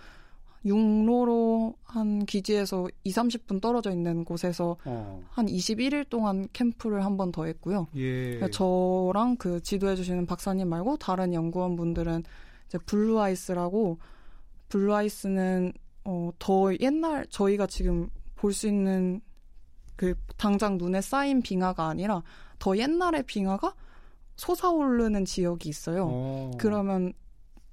육로로 0.66 1.74
한 1.84 2.26
기지에서 2.26 2.88
2, 3.04 3.12
30분 3.12 3.62
떨어져 3.62 3.92
있는 3.92 4.24
곳에서 4.24 4.78
어. 4.86 5.22
한 5.30 5.46
21일 5.46 6.10
동안 6.10 6.48
캠프를 6.54 7.04
한 7.06 7.18
번 7.18 7.32
더 7.32 7.46
했고요. 7.46 7.88
예. 7.98 8.40
저랑 8.52 9.36
그 9.38 9.62
지도해 9.62 9.96
주시는 9.96 10.26
박사님 10.26 10.68
말고 10.70 10.98
다른 10.98 11.34
연구원분들은 11.34 12.24
이제 12.68 12.78
blue 12.86 13.20
ice라고 13.20 13.98
blue 14.70 14.96
ice는 14.96 15.74
어, 16.06 16.32
더 16.40 16.74
옛날 16.80 17.26
저희가 17.28 17.68
지금 17.68 18.10
볼 18.36 18.52
수 18.54 18.68
있는 18.68 19.22
그 19.96 20.16
당장 20.38 20.78
눈에 20.78 21.00
쌓인 21.02 21.42
빙하가 21.42 21.88
아니라 21.88 22.24
더 22.60 22.76
옛날의 22.78 23.24
빙하가 23.24 23.74
솟아오르는 24.36 25.26
지역이 25.26 25.70
있어요. 25.70 26.06
오. 26.08 26.52
그러면 26.58 27.14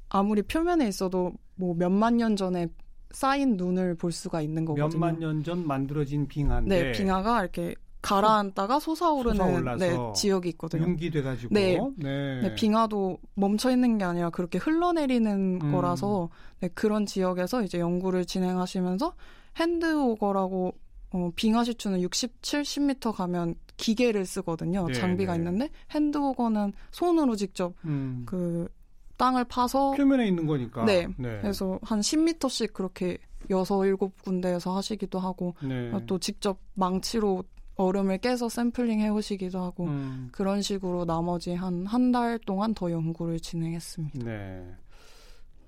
아무리 0.09 0.43
표면에 0.43 0.87
있어도 0.89 1.33
뭐 1.57 1.75
몇만 1.75 2.19
년 2.19 2.37
전에 2.37 2.69
쌓인 3.11 3.57
눈을 3.57 3.97
볼 3.97 4.13
수가 4.13 4.41
있는 4.43 4.65
거거든요. 4.65 4.89
몇만 4.89 5.19
년 5.19 5.43
전 5.43 5.67
만들어진 5.67 6.29
빙하인데 6.29 6.83
네, 6.83 6.93
빙하가 6.93 7.41
이렇게 7.41 7.75
가라앉다가 8.03 8.81
솟아오르는 8.81 9.79
네, 9.79 9.97
지역이 10.15 10.49
있거든요. 10.51 10.85
융기돼가지고 10.85 11.55
네. 11.55 11.79
네. 11.97 12.41
네. 12.41 12.55
빙하도 12.55 13.19
멈춰 13.35 13.71
있는 13.71 13.99
게 13.99 14.05
아니라 14.05 14.31
그렇게 14.31 14.59
흘러내리는 14.59 15.61
음. 15.63 15.73
거라서 15.73 16.31
네, 16.61 16.69
그런 16.75 17.07
지역에서 17.07 17.63
이제 17.63 17.79
연구를 17.79 18.25
진행하시면서 18.25 19.15
핸드오거라고 19.57 20.75
어, 21.13 21.31
빙하 21.35 21.65
시추는 21.65 22.01
60, 22.03 22.41
70m 22.41 23.13
가면 23.13 23.57
기계를 23.77 24.25
쓰거든요. 24.25 24.87
네, 24.87 24.95
장비가 24.95 25.33
네. 25.33 25.39
있는데 25.39 25.71
핸드오거는 25.91 26.73
손으로 26.93 27.37
직접 27.37 27.75
음. 27.85 28.23
그 28.27 28.69
땅을 29.17 29.45
파서 29.45 29.93
표면에 29.93 30.29
있는 30.29 30.47
거니까. 30.47 30.85
네. 30.85 31.07
네. 31.19 31.39
그래서 31.41 31.79
한 31.83 32.01
10m씩 32.01 32.73
그렇게 32.73 33.19
여섯 33.51 33.85
일곱 33.85 34.21
군데에서 34.23 34.77
하시기도 34.77 35.19
하고 35.19 35.55
네. 35.63 35.91
또 36.07 36.19
직접 36.19 36.59
망치로 36.75 37.43
얼음을 37.77 38.19
깨서 38.19 38.49
샘플링 38.49 39.01
해오시기도 39.01 39.59
하고 39.61 39.85
음. 39.87 40.29
그런 40.33 40.61
식으로 40.63 41.05
나머지 41.07 41.55
한 41.55 41.87
한 41.87 42.13
달 42.13 42.39
동안 42.41 42.75
더 42.75 42.91
연구를 42.91 43.41
진행했습니다. 43.41 44.25
네. 44.25 44.75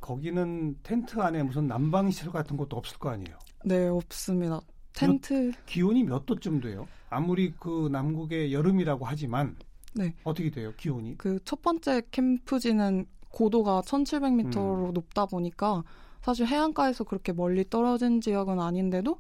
거기는 0.00 0.76
텐트 0.82 1.21
안에 1.21 1.42
무슨 1.42 1.68
난방 1.68 2.11
시설 2.11 2.32
같은 2.32 2.56
것도 2.56 2.76
없을 2.76 2.99
거 2.99 3.11
아니에요? 3.11 3.37
네, 3.64 3.87
없습니다. 3.87 4.61
텐트 4.94 5.32
몇, 5.54 5.66
기온이 5.66 6.02
몇 6.04 6.26
도쯤 6.26 6.61
돼요? 6.61 6.87
아무리 7.09 7.52
그 7.59 7.88
남국의 7.90 8.52
여름이라고 8.52 9.04
하지만 9.06 9.56
네. 9.94 10.12
어떻게 10.25 10.50
돼요? 10.50 10.73
기온이? 10.76 11.16
그 11.18 11.38
첫 11.44 11.62
번째 11.62 12.02
캠프지는 12.11 13.06
고도가 13.30 13.82
1,700m로 13.82 14.88
음. 14.88 14.92
높다 14.92 15.26
보니까 15.26 15.82
사실 16.21 16.47
해안가에서 16.47 17.04
그렇게 17.04 17.32
멀리 17.32 17.64
떨어진 17.68 18.21
지역은 18.21 18.59
아닌데도 18.61 19.18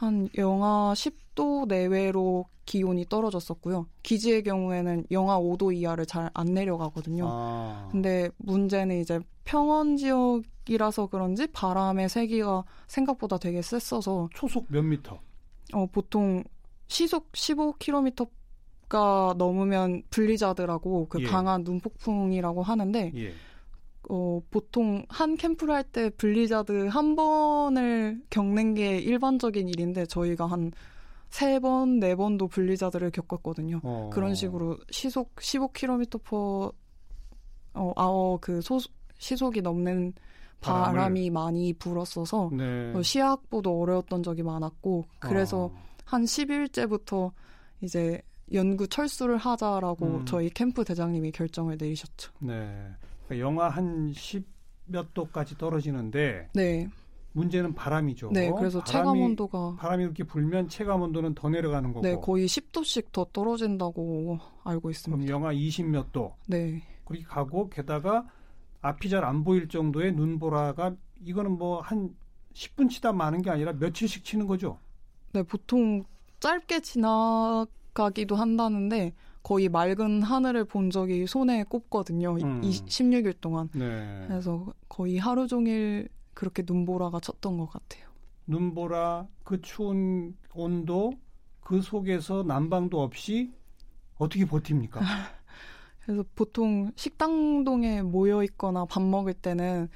한 0.00 0.30
영하 0.38 0.94
10도 0.94 1.68
내외로 1.68 2.46
기온이 2.64 3.04
떨어졌었고요. 3.06 3.86
기지의 4.02 4.44
경우에는 4.44 5.04
영하 5.10 5.38
5도 5.38 5.76
이하를 5.76 6.06
잘 6.06 6.30
안 6.32 6.54
내려가거든요. 6.54 7.26
아. 7.28 7.88
근데 7.92 8.30
문제는 8.38 8.98
이제 9.00 9.20
평원 9.44 9.98
지역이라서 9.98 11.08
그런지 11.08 11.46
바람의 11.48 12.08
세기가 12.08 12.64
생각보다 12.86 13.36
되게 13.36 13.60
셌어서 13.60 14.30
초속 14.34 14.66
몇 14.70 14.82
미터? 14.82 15.18
어, 15.74 15.84
보통 15.86 16.42
시속 16.86 17.30
15km가 17.32 19.36
넘으면 19.36 20.02
블리자드라고 20.08 21.08
그 21.10 21.20
예. 21.20 21.24
강한 21.24 21.62
눈폭풍이라고 21.62 22.62
하는데 22.62 23.12
예. 23.14 23.32
어, 24.10 24.40
보통 24.50 25.04
한 25.08 25.36
캠프를 25.36 25.74
할 25.74 25.84
때 25.84 26.10
블리자드 26.10 26.88
한 26.88 27.16
번을 27.16 28.22
겪는 28.30 28.74
게 28.74 28.98
일반적인 28.98 29.68
일인데 29.68 30.06
저희가 30.06 30.46
한 30.46 30.72
세 31.30 31.60
번, 31.60 32.00
네 32.00 32.16
번도 32.16 32.48
블리자드를 32.48 33.10
겪었거든요. 33.12 33.80
어. 33.84 34.10
그런 34.12 34.34
식으로 34.34 34.78
시속 34.90 35.36
15km 35.36 36.22
per 36.24 36.72
어, 37.74 37.92
아워 37.94 38.36
그 38.40 38.60
소, 38.60 38.80
시속이 39.18 39.62
넘는 39.62 40.12
바람이 40.60 40.92
바람을. 40.96 41.30
많이 41.30 41.72
불었어서 41.72 42.50
네. 42.52 42.92
어, 42.94 43.00
시야 43.00 43.27
확보도 43.27 43.80
어려웠던 43.80 44.24
적이 44.24 44.42
많았고 44.42 45.04
그래서 45.20 45.66
어. 45.66 45.82
한 46.04 46.24
10일째부터 46.24 47.30
이제 47.80 48.20
연구 48.52 48.88
철수를 48.88 49.36
하자라고 49.36 50.06
음. 50.06 50.26
저희 50.26 50.50
캠프 50.50 50.82
대장님이 50.84 51.30
결정을 51.30 51.76
내리셨죠. 51.80 52.32
네. 52.40 52.88
그러니까 53.30 53.38
영하 53.38 53.68
한 53.68 54.12
10몇 54.12 55.14
도까지 55.14 55.56
떨어지는데 55.56 56.50
네. 56.52 56.88
문제는 57.32 57.74
바람이죠. 57.74 58.30
네, 58.32 58.50
그래서 58.58 58.82
체감 58.82 59.20
온도가 59.20 59.76
바람이 59.78 60.02
이렇게 60.02 60.24
불면 60.24 60.68
체감 60.68 61.00
온도는 61.02 61.34
더 61.36 61.48
내려가는 61.48 61.92
거고. 61.92 62.04
네, 62.04 62.16
거의 62.16 62.46
10도씩 62.46 63.12
더 63.12 63.24
떨어진다고 63.32 64.40
알고 64.64 64.90
있습니다. 64.90 65.24
그럼 65.24 65.30
영하 65.30 65.54
20몇 65.54 66.10
도. 66.10 66.34
네. 66.48 66.82
그렇게 67.04 67.24
가고 67.24 67.68
게다가 67.70 68.26
앞이 68.80 69.08
잘 69.08 69.24
안 69.24 69.44
보일 69.44 69.68
정도의 69.68 70.12
눈보라가 70.12 70.96
이거는 71.22 71.52
뭐 71.56 71.80
한 71.82 72.16
10분 72.52 72.90
치다 72.90 73.12
마는 73.12 73.42
게 73.42 73.50
아니라 73.50 73.72
며칠씩 73.74 74.24
치는 74.24 74.48
거죠. 74.48 74.80
네, 75.32 75.44
보통 75.44 76.02
짧게 76.40 76.80
지나가기도 76.80 78.34
한다는데 78.34 79.14
거의 79.42 79.68
맑은 79.68 80.22
하늘을 80.22 80.64
본 80.64 80.90
적이 80.90 81.26
손에 81.26 81.64
꼽거든요. 81.64 82.36
음. 82.36 82.62
20, 82.62 82.86
16일 82.86 83.40
동안. 83.40 83.68
네. 83.74 84.24
그래서 84.28 84.72
거의 84.88 85.18
하루 85.18 85.46
종일 85.46 86.08
그렇게 86.34 86.62
눈보라가 86.66 87.20
쳤던 87.20 87.58
것 87.58 87.66
같아요. 87.66 88.08
눈보라, 88.46 89.26
그 89.44 89.60
추운 89.60 90.36
온도, 90.54 91.12
그 91.60 91.80
속에서 91.80 92.42
난방도 92.42 93.00
없이 93.00 93.52
어떻게 94.18 94.44
버팁니까? 94.44 95.00
그래서 96.00 96.24
보통 96.34 96.90
식당동에 96.96 98.02
모여 98.02 98.42
있거나 98.42 98.84
밥 98.84 99.02
먹을 99.02 99.32
때는 99.32 99.88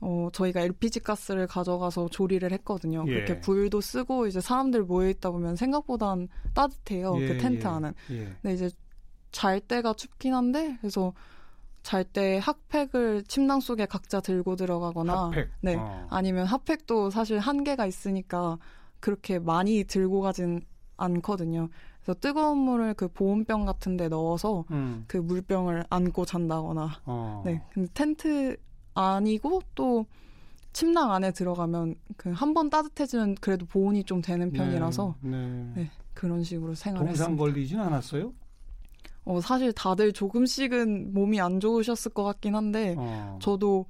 어, 0.00 0.28
저희가 0.32 0.60
LPG 0.60 1.00
가스를 1.00 1.46
가져가서 1.46 2.08
조리를 2.08 2.50
했거든요. 2.52 3.04
예. 3.06 3.14
그렇게 3.14 3.40
불도 3.40 3.80
쓰고 3.80 4.26
이제 4.26 4.40
사람들 4.40 4.82
모여 4.82 5.08
있다 5.08 5.30
보면 5.30 5.54
생각보단 5.54 6.28
따뜻해요. 6.54 7.14
예, 7.20 7.28
그 7.28 7.38
텐트 7.38 7.64
예, 7.64 7.70
안은. 7.70 7.94
예. 8.10 8.36
근데 8.42 8.54
이제 8.54 8.70
잘 9.32 9.60
때가 9.60 9.94
춥긴 9.94 10.34
한데 10.34 10.76
그래서 10.80 11.12
잘 11.82 12.04
때 12.04 12.38
핫팩을 12.38 13.24
침낭 13.26 13.58
속에 13.60 13.86
각자 13.86 14.20
들고 14.20 14.54
들어가거나 14.56 15.26
핫팩. 15.30 15.48
네 15.62 15.74
어. 15.76 16.06
아니면 16.10 16.46
핫팩도 16.46 17.10
사실 17.10 17.38
한계가 17.40 17.86
있으니까 17.86 18.58
그렇게 19.00 19.40
많이 19.40 19.82
들고 19.82 20.20
가진 20.20 20.60
않거든요. 20.96 21.68
그래서 22.00 22.18
뜨거운 22.20 22.58
물을 22.58 22.94
그 22.94 23.08
보온병 23.08 23.64
같은 23.64 23.96
데 23.96 24.08
넣어서 24.08 24.64
음. 24.70 25.04
그 25.08 25.16
물병을 25.16 25.84
안고 25.90 26.24
잔다거나 26.24 27.00
어. 27.04 27.42
네 27.44 27.62
근데 27.72 27.88
텐트 27.94 28.56
아니고 28.94 29.62
또 29.74 30.06
침낭 30.72 31.12
안에 31.12 31.32
들어가면 31.32 31.96
그 32.16 32.30
한 32.32 32.54
번 32.54 32.70
따뜻해지면 32.70 33.36
그래도 33.40 33.66
보온이 33.66 34.04
좀 34.04 34.22
되는 34.22 34.52
네. 34.52 34.58
편이라서 34.58 35.16
네, 35.22 35.30
네. 35.30 35.72
네 35.74 35.90
그런 36.14 36.44
식으로 36.44 36.74
생활했습니다. 36.76 37.24
동상 37.24 37.36
걸리진 37.36 37.80
않았어요? 37.80 38.32
어, 39.24 39.40
사실 39.40 39.72
다들 39.72 40.12
조금씩은 40.12 41.14
몸이 41.14 41.40
안 41.40 41.60
좋으셨을 41.60 42.12
것 42.12 42.24
같긴 42.24 42.54
한데 42.54 42.94
어. 42.98 43.38
저도 43.40 43.86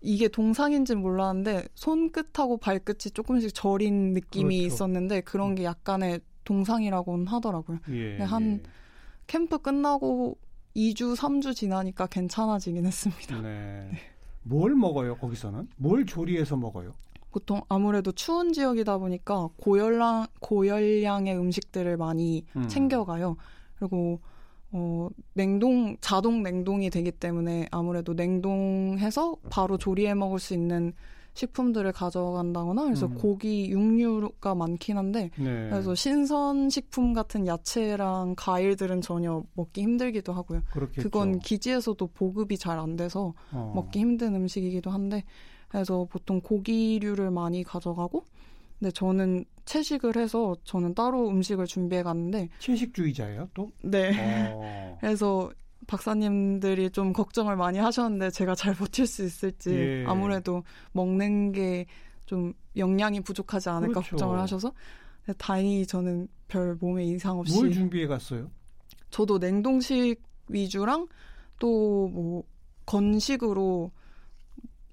이게 0.00 0.28
동상인지 0.28 0.94
몰랐는데 0.96 1.68
손끝하고 1.74 2.58
발끝이 2.58 3.12
조금씩 3.12 3.54
저린 3.54 4.12
느낌이 4.14 4.58
그렇죠. 4.58 4.74
있었는데 4.74 5.20
그런 5.22 5.50
음. 5.50 5.54
게 5.54 5.64
약간의 5.64 6.20
동상이라고는 6.44 7.28
하더라고요. 7.28 7.78
예, 7.90 8.18
한 8.18 8.60
예. 8.64 8.70
캠프 9.28 9.58
끝나고 9.58 10.36
2주, 10.74 11.16
3주 11.16 11.54
지나니까 11.54 12.06
괜찮아지긴 12.06 12.84
했습니다. 12.84 13.40
네. 13.40 13.88
네. 13.92 13.98
뭘 14.42 14.74
먹어요, 14.74 15.16
거기서는? 15.16 15.68
뭘 15.76 16.04
조리해서 16.04 16.56
먹어요? 16.56 16.94
보통 17.30 17.62
아무래도 17.68 18.10
추운 18.12 18.52
지역이다 18.52 18.98
보니까 18.98 19.48
고열량, 19.56 20.26
고열량의 20.40 21.36
음식들을 21.38 21.96
많이 21.96 22.44
음. 22.56 22.66
챙겨가요. 22.66 23.36
그리고 23.78 24.20
어, 24.72 25.08
냉동, 25.34 25.96
자동 26.00 26.42
냉동이 26.42 26.90
되기 26.90 27.12
때문에 27.12 27.68
아무래도 27.70 28.14
냉동해서 28.14 29.36
바로 29.50 29.76
조리해 29.76 30.14
먹을 30.14 30.38
수 30.38 30.54
있는 30.54 30.92
식품들을 31.34 31.92
가져간다거나 31.92 32.84
그래서 32.84 33.06
음. 33.06 33.14
고기, 33.14 33.70
육류가 33.70 34.54
많긴 34.54 34.98
한데 34.98 35.30
네. 35.38 35.68
그래서 35.70 35.94
신선 35.94 36.68
식품 36.68 37.12
같은 37.14 37.46
야채랑 37.46 38.34
과일들은 38.36 39.00
전혀 39.00 39.42
먹기 39.54 39.82
힘들기도 39.82 40.32
하고요. 40.32 40.62
그렇겠죠. 40.72 41.02
그건 41.02 41.38
기지에서도 41.38 42.06
보급이 42.08 42.58
잘 42.58 42.78
안 42.78 42.96
돼서 42.96 43.34
어. 43.52 43.72
먹기 43.74 43.98
힘든 43.98 44.34
음식이기도 44.34 44.90
한데 44.90 45.24
그래서 45.68 46.06
보통 46.10 46.40
고기류를 46.40 47.30
많이 47.30 47.62
가져가고 47.64 48.24
근데 48.82 48.90
저는 48.90 49.44
채식을 49.64 50.16
해서 50.16 50.56
저는 50.64 50.94
따로 50.94 51.28
음식을 51.28 51.66
준비해 51.66 52.02
갔는데 52.02 52.48
채식주의자예요 52.58 53.48
또? 53.54 53.70
네. 53.84 54.10
어. 54.52 54.98
그래서 55.00 55.50
박사님들이 55.86 56.90
좀 56.90 57.12
걱정을 57.12 57.54
많이 57.56 57.78
하셨는데 57.78 58.30
제가 58.30 58.56
잘 58.56 58.74
버틸 58.74 59.06
수 59.06 59.24
있을지 59.24 59.70
예. 59.70 60.04
아무래도 60.06 60.64
먹는 60.92 61.52
게 61.52 61.86
좀 62.26 62.54
영양이 62.76 63.20
부족하지 63.20 63.68
않을까 63.68 63.92
그렇죠. 64.00 64.10
걱정을 64.10 64.38
하셔서 64.40 64.72
다행히 65.36 65.86
저는 65.86 66.28
별 66.48 66.76
몸에 66.80 67.04
이상 67.04 67.38
없이 67.38 67.54
뭘 67.54 67.70
준비해 67.72 68.06
갔어요? 68.06 68.50
저도 69.10 69.36
냉동식 69.38 70.22
위주랑 70.48 71.08
또 71.58 72.08
뭐 72.08 72.42
건식으로 72.86 73.90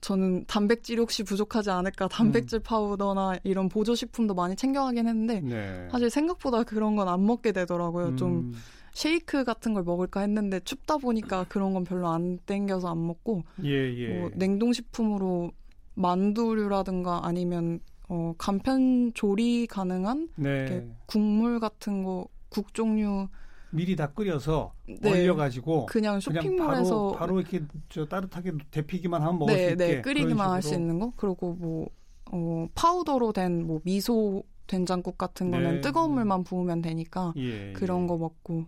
저는 0.01 0.45
단백질이 0.45 0.99
혹시 0.99 1.23
부족하지 1.23 1.69
않을까 1.71 2.07
단백질 2.07 2.59
음. 2.59 2.63
파우더나 2.63 3.38
이런 3.43 3.69
보조식품도 3.69 4.33
많이 4.33 4.55
챙겨가긴 4.55 5.07
했는데 5.07 5.41
네. 5.41 5.88
사실 5.91 6.09
생각보다 6.09 6.63
그런 6.63 6.95
건 6.95 7.07
안 7.09 7.25
먹게 7.25 7.51
되더라고요. 7.51 8.07
음. 8.09 8.17
좀 8.17 8.53
쉐이크 8.93 9.43
같은 9.43 9.73
걸 9.73 9.83
먹을까 9.83 10.21
했는데 10.21 10.59
춥다 10.62 10.97
보니까 10.97 11.45
그런 11.49 11.73
건 11.73 11.83
별로 11.83 12.07
안 12.09 12.38
땡겨서 12.45 12.89
안 12.89 13.05
먹고 13.05 13.43
예, 13.63 13.93
예. 13.95 14.19
뭐 14.19 14.31
냉동식품으로 14.35 15.51
만두류라든가 15.95 17.21
아니면 17.23 17.79
어, 18.07 18.33
간편 18.38 19.12
조리 19.13 19.67
가능한 19.67 20.29
네. 20.35 20.88
국물 21.05 21.59
같은 21.59 22.03
거 22.03 22.27
국 22.49 22.73
종류 22.73 23.27
미리 23.71 23.95
다 23.95 24.08
끓여서 24.12 24.73
네. 24.88 25.12
얼려가지고 25.12 25.86
그냥 25.88 26.19
쇼핑몰에서 26.19 27.12
바로, 27.12 27.17
바로, 27.17 27.39
이렇게 27.39 27.62
저 27.89 28.05
따뜻하게 28.05 28.53
데피기만 28.71 29.21
하면 29.21 29.39
먹을 29.39 29.55
네, 29.55 29.65
수 29.67 29.71
있게 29.73 29.86
네, 29.86 30.01
끓이기만 30.01 30.49
할 30.49 30.62
수 30.62 30.73
있는 30.73 30.99
거 30.99 31.12
그리고 31.15 31.53
뭐 31.53 31.89
어, 32.32 32.67
파우더로 32.75 33.32
된 33.34 33.63
뭐 33.65 33.79
미소 33.84 34.43
된장국 34.67 35.17
같은 35.17 35.49
거는 35.51 35.75
네, 35.75 35.82
뜨거운 35.82 36.10
네. 36.12 36.15
물만 36.15 36.43
부으면 36.43 36.82
되니까 36.82 37.34
예, 37.38 37.73
그런 37.73 38.03
예. 38.03 38.08
거 38.08 38.17
먹고 38.17 38.65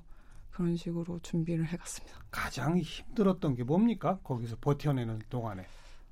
그런 0.49 0.75
식으로 0.75 1.19
준비를 1.21 1.67
해갔습니다. 1.67 2.17
가장 2.31 2.77
힘들었던 2.77 3.55
게 3.55 3.63
뭡니까? 3.63 4.17
거기서 4.23 4.55
버텨내는 4.61 5.19
동안에 5.29 5.63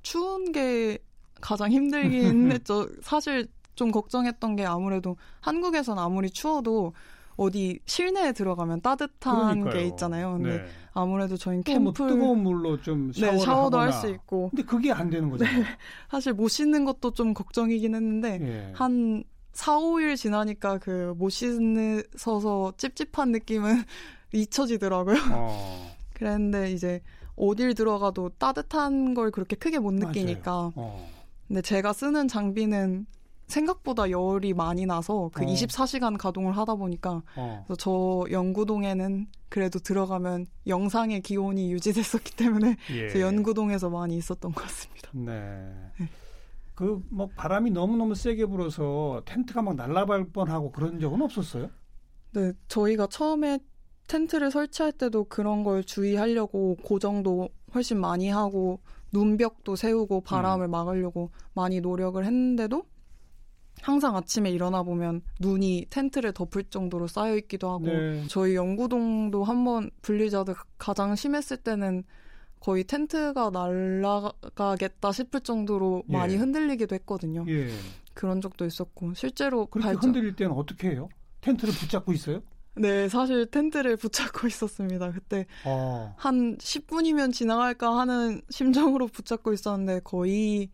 추운 0.04 0.52
게 0.52 0.98
가장 1.42 1.72
힘들긴 1.72 2.52
했죠. 2.54 2.88
사실 3.02 3.48
좀 3.76 3.92
걱정했던 3.92 4.56
게 4.58 4.66
아무래도 4.66 5.18
한국에선 5.42 5.98
아무리 5.98 6.30
추워도 6.30 6.94
어디 7.40 7.80
실내에 7.86 8.34
들어가면 8.34 8.82
따뜻한 8.82 9.62
그러니까요. 9.62 9.74
게 9.74 9.88
있잖아요. 9.88 10.34
근데 10.34 10.58
네. 10.58 10.66
아무래도 10.92 11.38
저희는 11.38 11.64
뭐 11.66 11.94
캠프 11.94 12.04
뭐 12.04 12.10
뜨거운 12.10 12.44
물로 12.44 12.82
좀 12.82 13.12
네, 13.14 13.38
샤워도 13.38 13.80
할 13.80 13.94
수 13.94 14.10
있고. 14.10 14.50
근데 14.50 14.64
그게 14.64 14.92
안 14.92 15.10
되는 15.10 15.30
거죠. 15.30 15.46
네. 15.46 15.50
사실 16.12 16.34
못 16.34 16.50
씻는 16.50 16.84
것도 16.84 17.12
좀 17.12 17.34
걱정이긴 17.34 17.96
했는데 17.96 18.40
예. 18.42 18.72
한 18.76 19.24
4, 19.54 19.78
5일 19.80 20.18
지나니까 20.18 20.80
그 20.80 21.14
못 21.18 21.30
씻어서 21.30 22.74
찝찝한 22.78 23.32
느낌은 23.32 23.84
잊혀지더라고요. 24.34 25.18
어. 25.32 25.96
그랬는데 26.14 26.72
이제 26.74 27.02
어딜 27.38 27.74
들어가도 27.74 28.30
따뜻한 28.38 29.14
걸 29.14 29.32
그렇게 29.32 29.56
크게 29.56 29.80
못 29.80 29.94
느끼니까. 29.94 30.72
어. 30.76 31.10
근데 31.48 31.62
제가 31.62 31.94
쓰는 31.94 32.28
장비는 32.28 33.06
생각보다 33.50 34.10
열이 34.10 34.54
많이 34.54 34.86
나서 34.86 35.30
그 35.34 35.44
어. 35.44 35.46
24시간 35.46 36.18
가동을 36.18 36.56
하다 36.56 36.76
보니까 36.76 37.24
어. 37.36 37.66
저 37.78 38.24
연구동에는 38.32 39.28
그래도 39.50 39.80
들어가면 39.80 40.46
영상의 40.68 41.22
기온이 41.22 41.72
유지됐었기 41.74 42.36
때문에 42.36 42.78
예. 42.94 43.20
연구동에서 43.20 43.90
많이 43.90 44.16
있었던 44.18 44.54
것 44.54 44.62
같습니다. 44.64 45.10
네. 45.14 45.74
네. 46.00 46.08
그뭐 46.76 47.30
바람이 47.36 47.72
너무 47.72 47.98
너무 47.98 48.16
세게 48.16 48.46
불어서 48.46 49.22
텐트가 49.26 49.62
막 49.62 49.76
날아갈 49.76 50.30
뻔하고 50.30 50.72
그런 50.72 51.00
적은 51.00 51.22
없었어요? 51.22 51.70
네, 52.32 52.54
저희가 52.70 53.08
처음에 53.08 53.60
텐트를 54.08 54.50
설치할 54.50 54.94
때도 54.94 55.26
그런 55.26 55.64
걸 55.64 55.84
주의하려고 55.84 56.78
고정도 56.84 57.50
훨씬 57.74 58.00
많이 58.00 58.30
하고 58.30 58.80
눈벽도 59.12 59.76
세우고 59.76 60.22
바람을 60.22 60.68
음. 60.68 60.72
막으려고 60.72 61.32
많이 61.54 61.82
노력을 61.82 62.24
했는데도 62.24 62.84
항상 63.82 64.16
아침에 64.16 64.50
일어나 64.50 64.84
보면 64.84 65.22
눈이 65.40 65.88
텐트를 65.90 66.34
덮을 66.34 66.66
정도로 66.70 67.08
쌓여 67.08 67.36
있기도 67.38 67.70
하고 67.70 67.86
네. 67.86 68.24
저희 68.28 68.56
영구동도 68.56 69.44
한번 69.44 69.90
분리자드 70.02 70.54
가장 70.78 71.16
심했을 71.16 71.58
때는 71.58 72.04
거의 72.60 72.84
텐트가 72.84 73.52
날아가겠다 73.52 75.12
싶을 75.12 75.42
정도로 75.42 76.04
예. 76.10 76.14
많이 76.14 76.36
흔들리기도 76.36 76.96
했거든요. 76.96 77.46
예. 77.48 77.70
그런 78.14 78.42
적도 78.42 78.66
있었고 78.66 79.14
실제로 79.14 79.66
그렇게 79.66 79.88
발전... 79.88 80.10
흔들릴 80.10 80.36
때는 80.36 80.54
어떻게 80.54 80.90
해요? 80.90 81.08
텐트를 81.42 81.74
붙잡고 81.74 82.12
있어요? 82.12 82.42
네, 82.76 83.08
사실 83.08 83.46
텐트를 83.46 83.96
붙잡고 83.98 84.48
있었습니다. 84.48 85.12
그때 85.12 85.46
어. 85.66 86.14
한 86.18 86.58
10분이면 86.58 87.32
지나갈까 87.34 87.98
하는 87.98 88.42
심정으로 88.50 89.08
붙잡고 89.08 89.54
있었는데 89.54 90.02
거의 90.04 90.70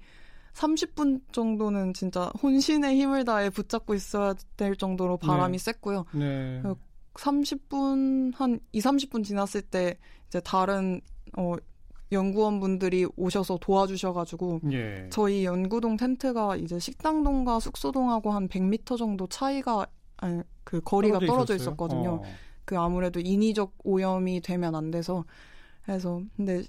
30분 0.55 1.21
정도는 1.31 1.93
진짜 1.93 2.31
혼신의 2.41 2.97
힘을 2.97 3.25
다해 3.25 3.49
붙잡고 3.49 3.93
있어야 3.93 4.33
될 4.55 4.75
정도로 4.75 5.17
바람이 5.17 5.57
네. 5.57 5.63
셌고요. 5.63 6.05
네. 6.13 6.61
30분 7.13 8.33
한 8.35 8.59
2, 8.71 8.79
30분 8.79 9.23
지났을 9.23 9.61
때 9.61 9.97
이제 10.27 10.39
다른 10.39 11.01
어 11.37 11.55
연구원분들이 12.11 13.07
오셔서 13.15 13.57
도와주셔가지고 13.59 14.61
예. 14.71 15.07
저희 15.11 15.43
연구동 15.43 15.97
텐트가 15.97 16.55
이제 16.55 16.79
식당동과 16.79 17.59
숙소동하고 17.59 18.31
한 18.31 18.47
100m 18.47 18.97
정도 18.97 19.27
차이가 19.27 19.85
아니, 20.17 20.41
그 20.63 20.79
거리가 20.81 21.19
떨어져, 21.19 21.33
떨어져 21.33 21.55
있었거든요. 21.55 22.09
어. 22.15 22.23
그 22.63 22.79
아무래도 22.79 23.19
인위적 23.19 23.73
오염이 23.83 24.41
되면 24.41 24.75
안 24.75 24.91
돼서 24.91 25.25
그래서 25.83 26.21
근데 26.35 26.63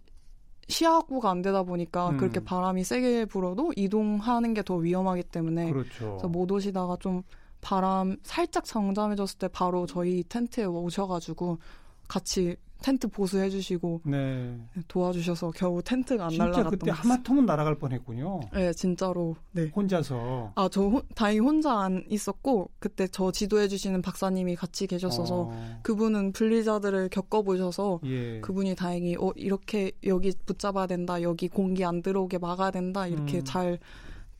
시야구가 0.68 1.31
안 1.31 1.42
되다 1.42 1.62
보니까 1.62 2.11
음. 2.11 2.16
그렇게 2.16 2.40
바람이 2.40 2.83
세게 2.85 3.26
불어도 3.26 3.72
이동하는 3.76 4.52
게 4.55 4.62
더 4.62 4.76
위험하기 4.76 5.22
때문에 5.24 5.70
그렇죠. 5.70 6.11
그래서 6.11 6.29
못 6.29 6.50
오시다가 6.50 6.96
좀 7.00 7.22
바람 7.61 8.16
살짝 8.22 8.64
잠잠해졌을 8.64 9.38
때 9.38 9.48
바로 9.48 9.87
저희 9.87 10.24
텐트에 10.29 10.64
오셔가지고 10.64 11.59
같이 12.08 12.56
텐트 12.82 13.08
보수해 13.08 13.48
주시고 13.50 14.02
네. 14.04 14.56
도와주셔서 14.86 15.50
겨우 15.52 15.82
텐트가 15.82 16.26
안 16.26 16.36
날아갔던 16.36 16.70
그때 16.70 16.90
하마터면 16.90 17.46
날아갈 17.46 17.76
뻔했군요. 17.76 18.40
네, 18.52 18.72
진짜로. 18.72 19.36
네. 19.52 19.72
혼자서. 19.74 20.52
아, 20.54 20.68
저 20.70 21.02
다행히 21.14 21.40
혼자 21.40 21.80
안 21.80 22.04
있었고 22.08 22.70
그때 22.78 23.08
저 23.08 23.32
지도해 23.32 23.68
주시는 23.68 24.02
박사님이 24.02 24.56
같이 24.56 24.86
계셨어서 24.86 25.34
어. 25.50 25.80
그분은 25.82 26.32
분리자들을 26.32 27.08
겪어 27.08 27.42
보셔서 27.42 28.00
예. 28.04 28.40
그분이 28.40 28.76
다행히 28.76 29.16
어 29.16 29.32
이렇게 29.36 29.92
여기 30.04 30.32
붙잡아야 30.44 30.86
된다. 30.86 31.22
여기 31.22 31.48
공기 31.48 31.84
안 31.84 32.02
들어오게 32.02 32.38
막아야 32.38 32.70
된다. 32.70 33.06
이렇게 33.06 33.38
음. 33.38 33.44
잘 33.44 33.78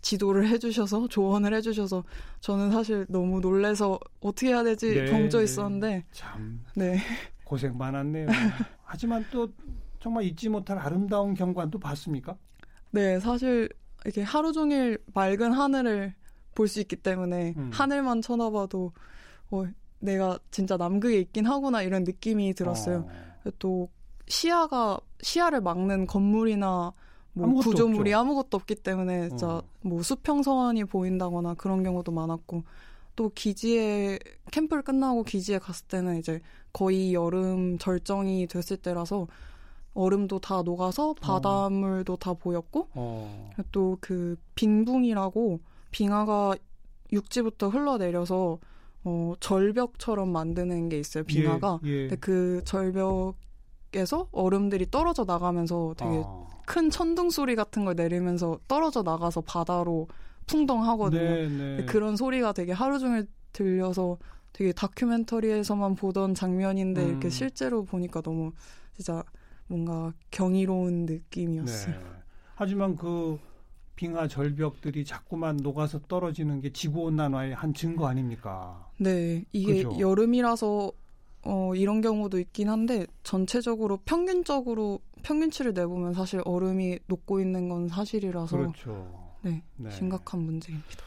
지도를 0.02 0.46
해주셔서 0.48 1.09
조언을 1.09 1.52
해주셔서 1.55 2.05
저는 2.40 2.70
사실 2.70 3.07
너무 3.09 3.40
놀래서 3.40 3.98
어떻게 4.20 4.48
해야 4.48 4.62
되지 4.62 4.94
네, 4.94 5.05
병져 5.07 5.38
네. 5.38 5.44
있었는데 5.44 5.88
네. 5.88 6.05
참 6.12 6.61
네. 6.76 6.98
고생 7.47 7.79
많았네요. 7.79 8.27
하지만 8.85 9.25
또 9.31 9.49
정말 10.01 10.25
잊지 10.25 10.49
못할 10.49 10.79
아름다운 10.79 11.33
경관도 11.35 11.79
봤습니까? 11.79 12.37
네, 12.91 13.21
사실 13.21 13.69
이렇게 14.05 14.23
하루 14.23 14.53
종일 14.53 14.99
맑은 15.15 15.53
하늘을 15.53 16.15
볼 16.55 16.69
수 16.69 16.81
있기 16.81 16.97
때문에 16.97 17.55
음. 17.57 17.71
하늘만 17.73 18.21
쳐다봐도 18.23 18.93
어, 19.51 19.65
내가 20.01 20.39
진짜 20.51 20.77
남극에 20.77 21.21
있긴 21.21 21.47
하구나 21.47 21.83
이런 21.83 22.03
느낌이 22.05 22.55
들었어요. 22.55 23.07
어. 23.45 23.51
또 23.59 23.89
시야가 24.27 24.99
시야를 25.21 25.61
막는 25.61 26.07
건물이나 26.07 26.93
뭐 27.35 27.55
구조물이 27.63 28.13
없죠. 28.13 28.21
아무것도 28.21 28.57
없기 28.57 28.75
때문에 28.77 29.29
진짜 29.29 29.49
어. 29.59 29.63
뭐 29.83 30.03
수평선이 30.03 30.85
보인다거나 30.87 31.55
그런 31.55 31.83
경우도 31.85 32.11
많았고 32.11 32.65
또 33.16 33.31
기지에 33.35 34.18
캠프를 34.52 34.83
끝나고 34.83 35.24
기지에 35.24 35.59
갔을 35.59 35.87
때는 35.87 36.18
이제 36.18 36.40
거의 36.72 37.14
여름 37.14 37.79
절정이 37.79 38.46
됐을 38.46 38.76
때라서 38.76 39.26
얼음도 39.94 40.38
다 40.38 40.62
녹아서 40.62 41.14
바닷물도 41.14 42.12
어. 42.12 42.16
다 42.16 42.35
보였고 42.35 42.88
어. 42.92 43.50
또그 43.72 44.37
빙붕이라고 44.55 45.61
빙하가 45.90 46.55
육지부터 47.11 47.70
흘러내려서 47.70 48.59
어, 49.05 49.35
절벽처럼 49.40 50.29
만드는 50.29 50.90
게 50.90 50.98
있어요 50.98 51.24
빙하가 51.24 51.81
예, 51.85 51.88
예. 51.88 52.00
근데 52.09 52.16
그 52.16 52.61
절벽에서 52.64 54.29
얼음들이 54.33 54.90
떨어져 54.90 55.24
나가면서 55.24 55.94
되게 55.96 56.22
아. 56.24 56.46
큰 56.66 56.90
천둥 56.90 57.31
소리 57.31 57.55
같은 57.55 57.85
걸 57.87 57.94
내리면서 57.94 58.59
떨어져 58.68 59.02
나가서 59.02 59.40
바다로 59.42 60.09
풍덩하거든요. 60.47 61.23
네, 61.23 61.49
네. 61.49 61.85
그런 61.87 62.17
소리가 62.17 62.53
되게 62.53 62.73
하루 62.73 62.99
종일 62.99 63.27
들려서 63.53 64.19
되게 64.53 64.73
다큐멘터리에서만 64.73 65.97
보던 65.97 66.35
장면인데 66.35 67.03
음. 67.03 67.09
이렇게 67.09 67.29
실제로 67.29 67.85
보니까 67.85 68.23
너무 68.23 68.53
진짜 68.95 69.23
뭔가 69.67 70.13
경이로운 70.31 71.07
느낌이었어요. 71.07 71.95
네. 71.95 72.01
하지만 72.55 72.97
그 72.97 73.39
빙하 73.97 74.29
절벽들이 74.29 75.05
자꾸만 75.05 75.57
녹아서 75.57 75.99
떨어지는 76.01 76.61
게 76.61 76.71
지구 76.73 77.03
온난화의 77.03 77.55
한 77.55 77.75
증거 77.75 78.07
아닙니까? 78.07 78.91
네, 78.99 79.45
이게 79.53 79.83
그죠? 79.83 79.99
여름이라서 79.99 80.93
어, 81.43 81.75
이런 81.75 82.01
경우도 82.01 82.39
있긴 82.39 82.69
한데 82.69 83.07
전체적으로 83.23 83.99
평균적으로 84.05 85.01
평균치를 85.23 85.75
내보면 85.75 86.13
사실 86.13 86.41
얼음이 86.45 86.99
녹고 87.07 87.41
있는 87.41 87.69
건 87.69 87.89
사실이라서 87.89 88.57
그렇죠. 88.57 89.26
네, 89.42 89.62
네. 89.77 89.90
심각한 89.90 90.40
문제입니다. 90.40 91.05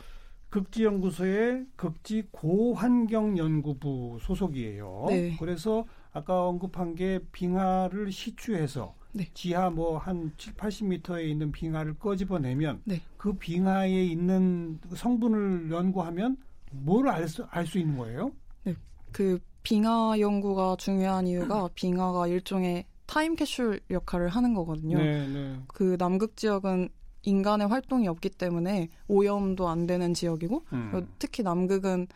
극지연구소의 0.49 1.67
극지 1.75 2.23
고환경연구부 2.31 4.17
소속이에요. 4.21 5.05
네. 5.09 5.35
그래서 5.39 5.85
아까 6.11 6.47
언급한 6.47 6.95
게 6.95 7.19
빙하를 7.31 8.11
시추해서 8.11 8.95
네. 9.11 9.27
지하 9.33 9.69
뭐 9.69 9.97
한 9.97 10.31
7, 10.37 10.53
80m에 10.53 11.25
있는 11.27 11.51
빙하를 11.51 11.95
꺼집어내면 11.99 12.81
네. 12.85 13.01
그 13.17 13.33
빙하에 13.33 14.05
있는 14.05 14.79
성분을 14.95 15.71
연구하면 15.71 16.37
뭘 16.71 17.09
알수 17.09 17.45
알 17.49 17.65
수 17.65 17.77
있는 17.79 17.97
거예요? 17.97 18.31
네. 18.63 18.75
그 19.11 19.39
빙하 19.63 20.15
연구가 20.19 20.77
중요한 20.79 21.27
이유가 21.27 21.67
빙하가 21.75 22.27
일종의 22.27 22.85
타임 23.05 23.35
캐슐 23.35 23.79
역할을 23.89 24.29
하는 24.29 24.53
거거든요. 24.53 24.97
네, 24.97 25.27
네. 25.27 25.59
그 25.67 25.95
남극 25.97 26.37
지역은 26.37 26.89
인간의 27.23 27.67
활동이 27.67 28.07
없기 28.07 28.29
때문에 28.29 28.89
오염도 29.07 29.67
안 29.67 29.87
되는 29.87 30.13
지역이고 30.13 30.63
음. 30.73 31.07
특히 31.19 31.43
남극은 31.43 32.07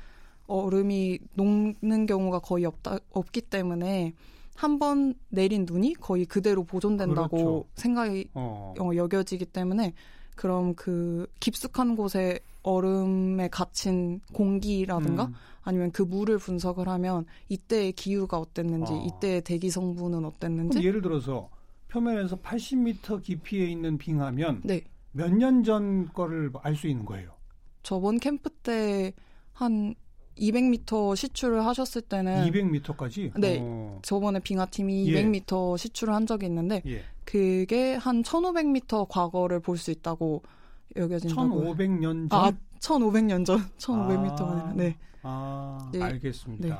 얼음이 0.48 1.20
녹는 1.36 2.06
경우가 2.06 2.40
거의 2.40 2.66
없다 2.66 3.00
없기 3.12 3.42
때문에 3.42 4.14
한 4.56 4.80
번 4.80 5.16
내린 5.30 5.66
눈이 5.68 5.96
거의 5.96 6.26
그대로 6.26 6.64
보존된다고 6.64 7.38
그렇죠. 7.38 7.66
생각이 7.76 8.30
어. 8.34 8.74
어, 8.80 8.92
여겨지기 8.96 9.46
때문에 9.46 9.94
그럼 10.36 10.74
그 10.76 11.28
깊숙한 11.40 11.96
곳에 11.96 12.40
얼음에 12.64 13.50
갇힌 13.50 14.20
공기라든가 14.32 15.26
음. 15.26 15.34
아니면 15.64 15.92
그 15.92 16.02
물을 16.02 16.38
분석을 16.38 16.88
하면 16.88 17.26
이때의 17.50 17.94
기후가 17.94 18.38
어땠는지 18.38 18.94
어. 18.94 19.04
이때의 19.08 19.42
대기 19.42 19.70
성분은 19.70 20.26
어땠는지 20.26 20.84
예를 20.84 21.02
들어서 21.02 21.50
표면에서 21.90 22.38
80m 22.38 23.22
깊이에 23.22 23.68
있는 23.68 23.98
빙하면 23.98 24.62
네. 24.64 24.82
몇 25.14 25.32
년 25.32 25.64
전 25.64 26.08
거를 26.14 26.52
알 26.62 26.76
수 26.76 26.88
있는 26.88 27.06
거예요? 27.06 27.32
저번 27.84 28.20
캠프 28.20 28.50
때 28.50 29.14
한 29.54 29.94
200m 30.38 31.16
시추를 31.16 31.64
하셨을 31.66 32.02
때는 32.02 32.50
200m까지? 32.52 33.40
네. 33.40 33.60
어. 33.62 34.00
저번에 34.02 34.40
빙하팀이 34.40 35.08
예. 35.14 35.24
200m 35.24 35.78
시추를 35.78 36.14
한 36.16 36.26
적이 36.26 36.48
있는데 36.48 36.82
예. 36.88 37.04
그게 37.24 37.94
한 37.96 38.24
1500m 38.24 39.08
과거를 39.10 39.60
볼 39.60 39.78
수 39.78 39.92
있다고 39.92 40.42
여겨진다고. 40.96 41.76
1500년 41.76 42.30
전. 42.32 42.34
아, 42.46 42.52
1500년 42.80 43.46
전. 43.46 43.60
1500m 43.78 44.42
아. 44.42 44.74
네. 44.76 44.98
아, 45.22 45.90
네. 45.94 46.02
알겠습니다. 46.02 46.68
네. 46.68 46.74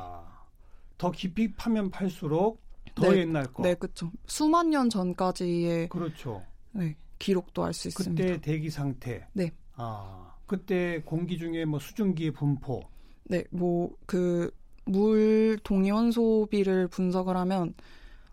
더 0.98 1.12
깊이 1.12 1.54
파면 1.54 1.92
팔수록 1.92 2.60
더 2.96 3.12
네, 3.12 3.20
옛날 3.20 3.46
거. 3.54 3.62
네, 3.62 3.76
그렇죠. 3.76 4.12
수만 4.26 4.72
년 4.72 4.90
전까지의 4.90 5.90
그렇죠. 5.90 6.42
네, 6.72 6.96
기록도 7.24 7.64
알 7.64 7.74
수 7.74 7.88
있습니다. 7.88 8.24
그때 8.24 8.42
대기 8.42 8.70
상태. 8.70 9.26
네. 9.34 9.52
아, 9.76 10.34
그때 10.46 11.02
공기 11.06 11.38
중에 11.38 11.66
뭐 11.66 11.80
수증기의 11.80 12.32
분포. 12.32 12.82
네, 13.26 13.44
뭐 13.52 13.90
그 14.06 14.52
물 14.86 15.58
동위원 15.64 16.12
소비를 16.12 16.88
분석을 16.90 17.38
하면 17.38 17.74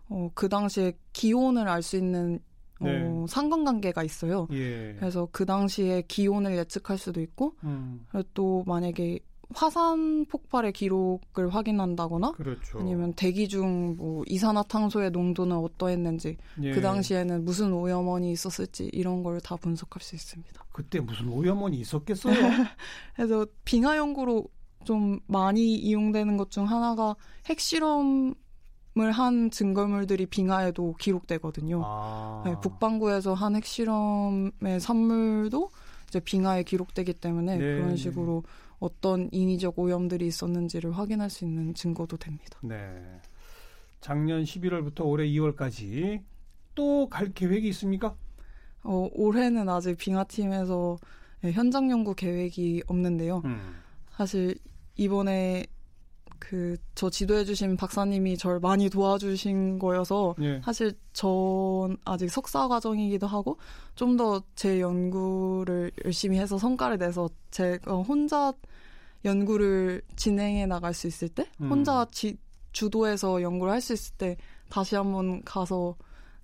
어, 0.09 0.29
그 0.33 0.49
당시에 0.49 0.93
기온을 1.13 1.69
알 1.69 1.81
수 1.81 1.95
있는 1.95 2.39
어, 2.79 2.85
네. 2.85 3.01
어, 3.05 3.25
상관관계가 3.29 4.03
있어요. 4.03 4.47
예. 4.51 4.95
그래서 4.99 5.29
그 5.31 5.45
당시에 5.45 6.03
기온을 6.07 6.57
예측할 6.57 6.97
수도 6.97 7.21
있고, 7.21 7.55
음. 7.63 8.05
또 8.33 8.63
만약에 8.65 9.19
화산 9.55 10.25
폭발의 10.25 10.73
기록을 10.73 11.49
확인한다거나 11.49 12.31
그렇죠. 12.33 12.79
아니면 12.79 13.13
대기 13.13 13.47
중 13.47 13.95
뭐 13.97 14.23
이산화탄소의 14.27 15.11
농도는 15.11 15.55
어떠했는지 15.57 16.37
예. 16.61 16.71
그 16.71 16.81
당시에는 16.81 17.43
무슨 17.45 17.73
오염원이 17.73 18.31
있었을지 18.31 18.89
이런 18.93 19.23
걸 19.23 19.39
다 19.41 19.55
분석할 19.55 20.01
수 20.01 20.15
있습니다. 20.15 20.63
그때 20.71 20.99
무슨 20.99 21.27
오염원이 21.29 21.77
있었겠어요? 21.79 22.33
그래서 23.15 23.45
빙하 23.65 23.97
연구로 23.97 24.45
좀 24.83 25.19
많이 25.27 25.75
이용되는 25.75 26.37
것 26.37 26.49
중 26.49 26.69
하나가 26.69 27.15
핵실험 27.47 28.33
을 28.97 29.11
한 29.11 29.49
증거물들이 29.51 30.25
빙하에도 30.25 30.95
기록되거든요. 30.99 31.81
아. 31.85 32.43
네, 32.45 32.55
북반구에서 32.61 33.33
한 33.33 33.55
핵실험의 33.55 34.79
산물도 34.81 35.69
이제 36.09 36.19
빙하에 36.19 36.63
기록되기 36.63 37.13
때문에 37.13 37.57
네. 37.57 37.63
그런 37.75 37.95
식으로 37.95 38.43
어떤 38.81 39.29
인위적 39.31 39.77
오염들이 39.79 40.27
있었는지를 40.27 40.91
확인할 40.91 41.29
수 41.29 41.45
있는 41.45 41.73
증거도 41.73 42.17
됩니다. 42.17 42.59
네. 42.63 42.77
작년 44.01 44.43
11월부터 44.43 45.05
올해 45.05 45.25
2월까지 45.27 46.21
또 46.75 47.07
갈 47.07 47.31
계획이 47.31 47.67
있습니까? 47.69 48.15
어, 48.83 49.07
올해는 49.13 49.69
아직 49.69 49.97
빙하팀에서 49.97 50.97
네, 51.41 51.51
현장 51.51 51.89
연구 51.91 52.15
계획이 52.15 52.83
없는데요. 52.87 53.41
음. 53.45 53.75
사실 54.17 54.55
이번에 54.97 55.65
그 56.39 56.75
저 56.95 57.09
지도해 57.09 57.45
주신 57.45 57.77
박사님이 57.77 58.35
저를 58.37 58.59
많이 58.59 58.89
도와주신 58.89 59.77
거여서 59.79 60.35
예. 60.41 60.59
사실 60.65 60.93
전 61.13 61.97
아직 62.03 62.29
석사 62.29 62.67
과정이기도 62.67 63.27
하고 63.27 63.57
좀 63.95 64.17
더 64.17 64.41
제 64.55 64.81
연구를 64.81 65.91
열심히 66.05 66.37
해서 66.39 66.57
성과를 66.57 66.97
내서 66.97 67.29
제가 67.51 67.95
혼자 67.97 68.51
연구를 69.25 70.01
진행해 70.15 70.65
나갈 70.65 70.93
수 70.93 71.07
있을 71.07 71.29
때 71.29 71.45
음. 71.61 71.69
혼자 71.69 72.05
지, 72.11 72.37
주도해서 72.71 73.41
연구를 73.41 73.73
할 73.73 73.81
수 73.81 73.93
있을 73.93 74.15
때 74.17 74.37
다시 74.69 74.95
한번 74.95 75.41
가서 75.43 75.95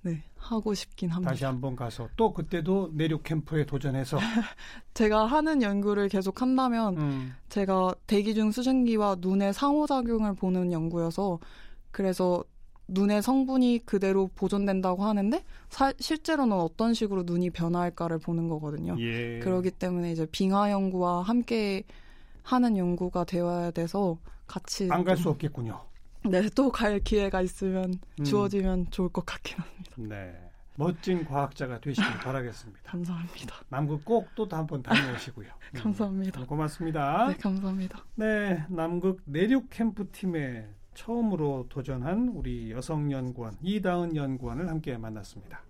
네 0.02 0.24
하고 0.38 0.74
싶긴 0.74 1.10
합니다. 1.10 1.32
다시 1.32 1.46
한번 1.46 1.76
가서 1.76 2.08
또 2.16 2.34
그때도 2.34 2.92
내륙 2.94 3.24
캠프에 3.24 3.66
도전해서 3.66 4.18
제가 4.94 5.26
하는 5.26 5.62
연구를 5.62 6.10
계속 6.10 6.42
한다면 6.42 6.98
음. 6.98 7.34
제가 7.50 7.96
대기 8.06 8.36
중 8.36 8.52
수증기와 8.52 9.18
눈의 9.20 9.54
상호작용을 9.54 10.36
보는 10.36 10.72
연구여서 10.72 11.40
그래서 11.92 12.44
눈의 12.90 13.22
성분이 13.22 13.82
그대로 13.86 14.30
보존된다고 14.36 15.04
하는데 15.04 15.44
사, 15.70 15.92
실제로는 16.00 16.56
어떤 16.56 16.94
식으로 16.94 17.24
눈이 17.24 17.50
변화할까를 17.50 18.20
보는 18.20 18.48
거거든요. 18.48 18.96
예. 19.00 19.40
그렇기 19.40 19.72
때문에 19.72 20.12
이제 20.12 20.26
빙하 20.32 20.72
연구와 20.72 21.24
함께 21.24 21.84
하는 22.48 22.78
연구가 22.78 23.24
되어야 23.26 23.72
돼서 23.72 24.18
같이 24.48 24.88
안 24.92 25.04
갈 25.04 25.18
수 25.18 25.30
없겠군요. 25.30 25.82
네, 26.26 26.50
또 26.56 26.72
갈 26.72 27.00
기회가 27.00 27.42
있으면 27.42 28.00
음. 28.20 28.24
주어지면 28.24 28.92
좋을 28.92 29.10
것 29.10 29.26
같긴 29.26 29.58
합니다. 29.60 29.92
네. 29.98 30.34
멋진 30.80 31.26
과학자가 31.26 31.80
되시길 31.82 32.20
바라겠습니다. 32.20 32.82
감사합니다. 32.92 33.56
남극 33.70 34.06
꼭 34.06 34.28
또 34.36 34.48
한번 34.52 34.82
다녀오시고요. 34.84 35.50
감사합니다. 35.76 36.42
음, 36.42 36.46
고맙습니다. 36.46 37.28
네, 37.30 37.38
감사합니다. 37.38 38.06
네, 38.16 38.64
남극 38.70 39.22
내륙 39.26 39.70
캠프 39.72 40.10
팀에 40.12 40.68
처음으로 40.94 41.66
도전한 41.70 42.30
우리 42.30 42.72
여성 42.72 43.12
연구원 43.12 43.58
이다은 43.62 44.16
연구원을 44.16 44.70
함께 44.70 44.98
만났습니다. 44.98 45.62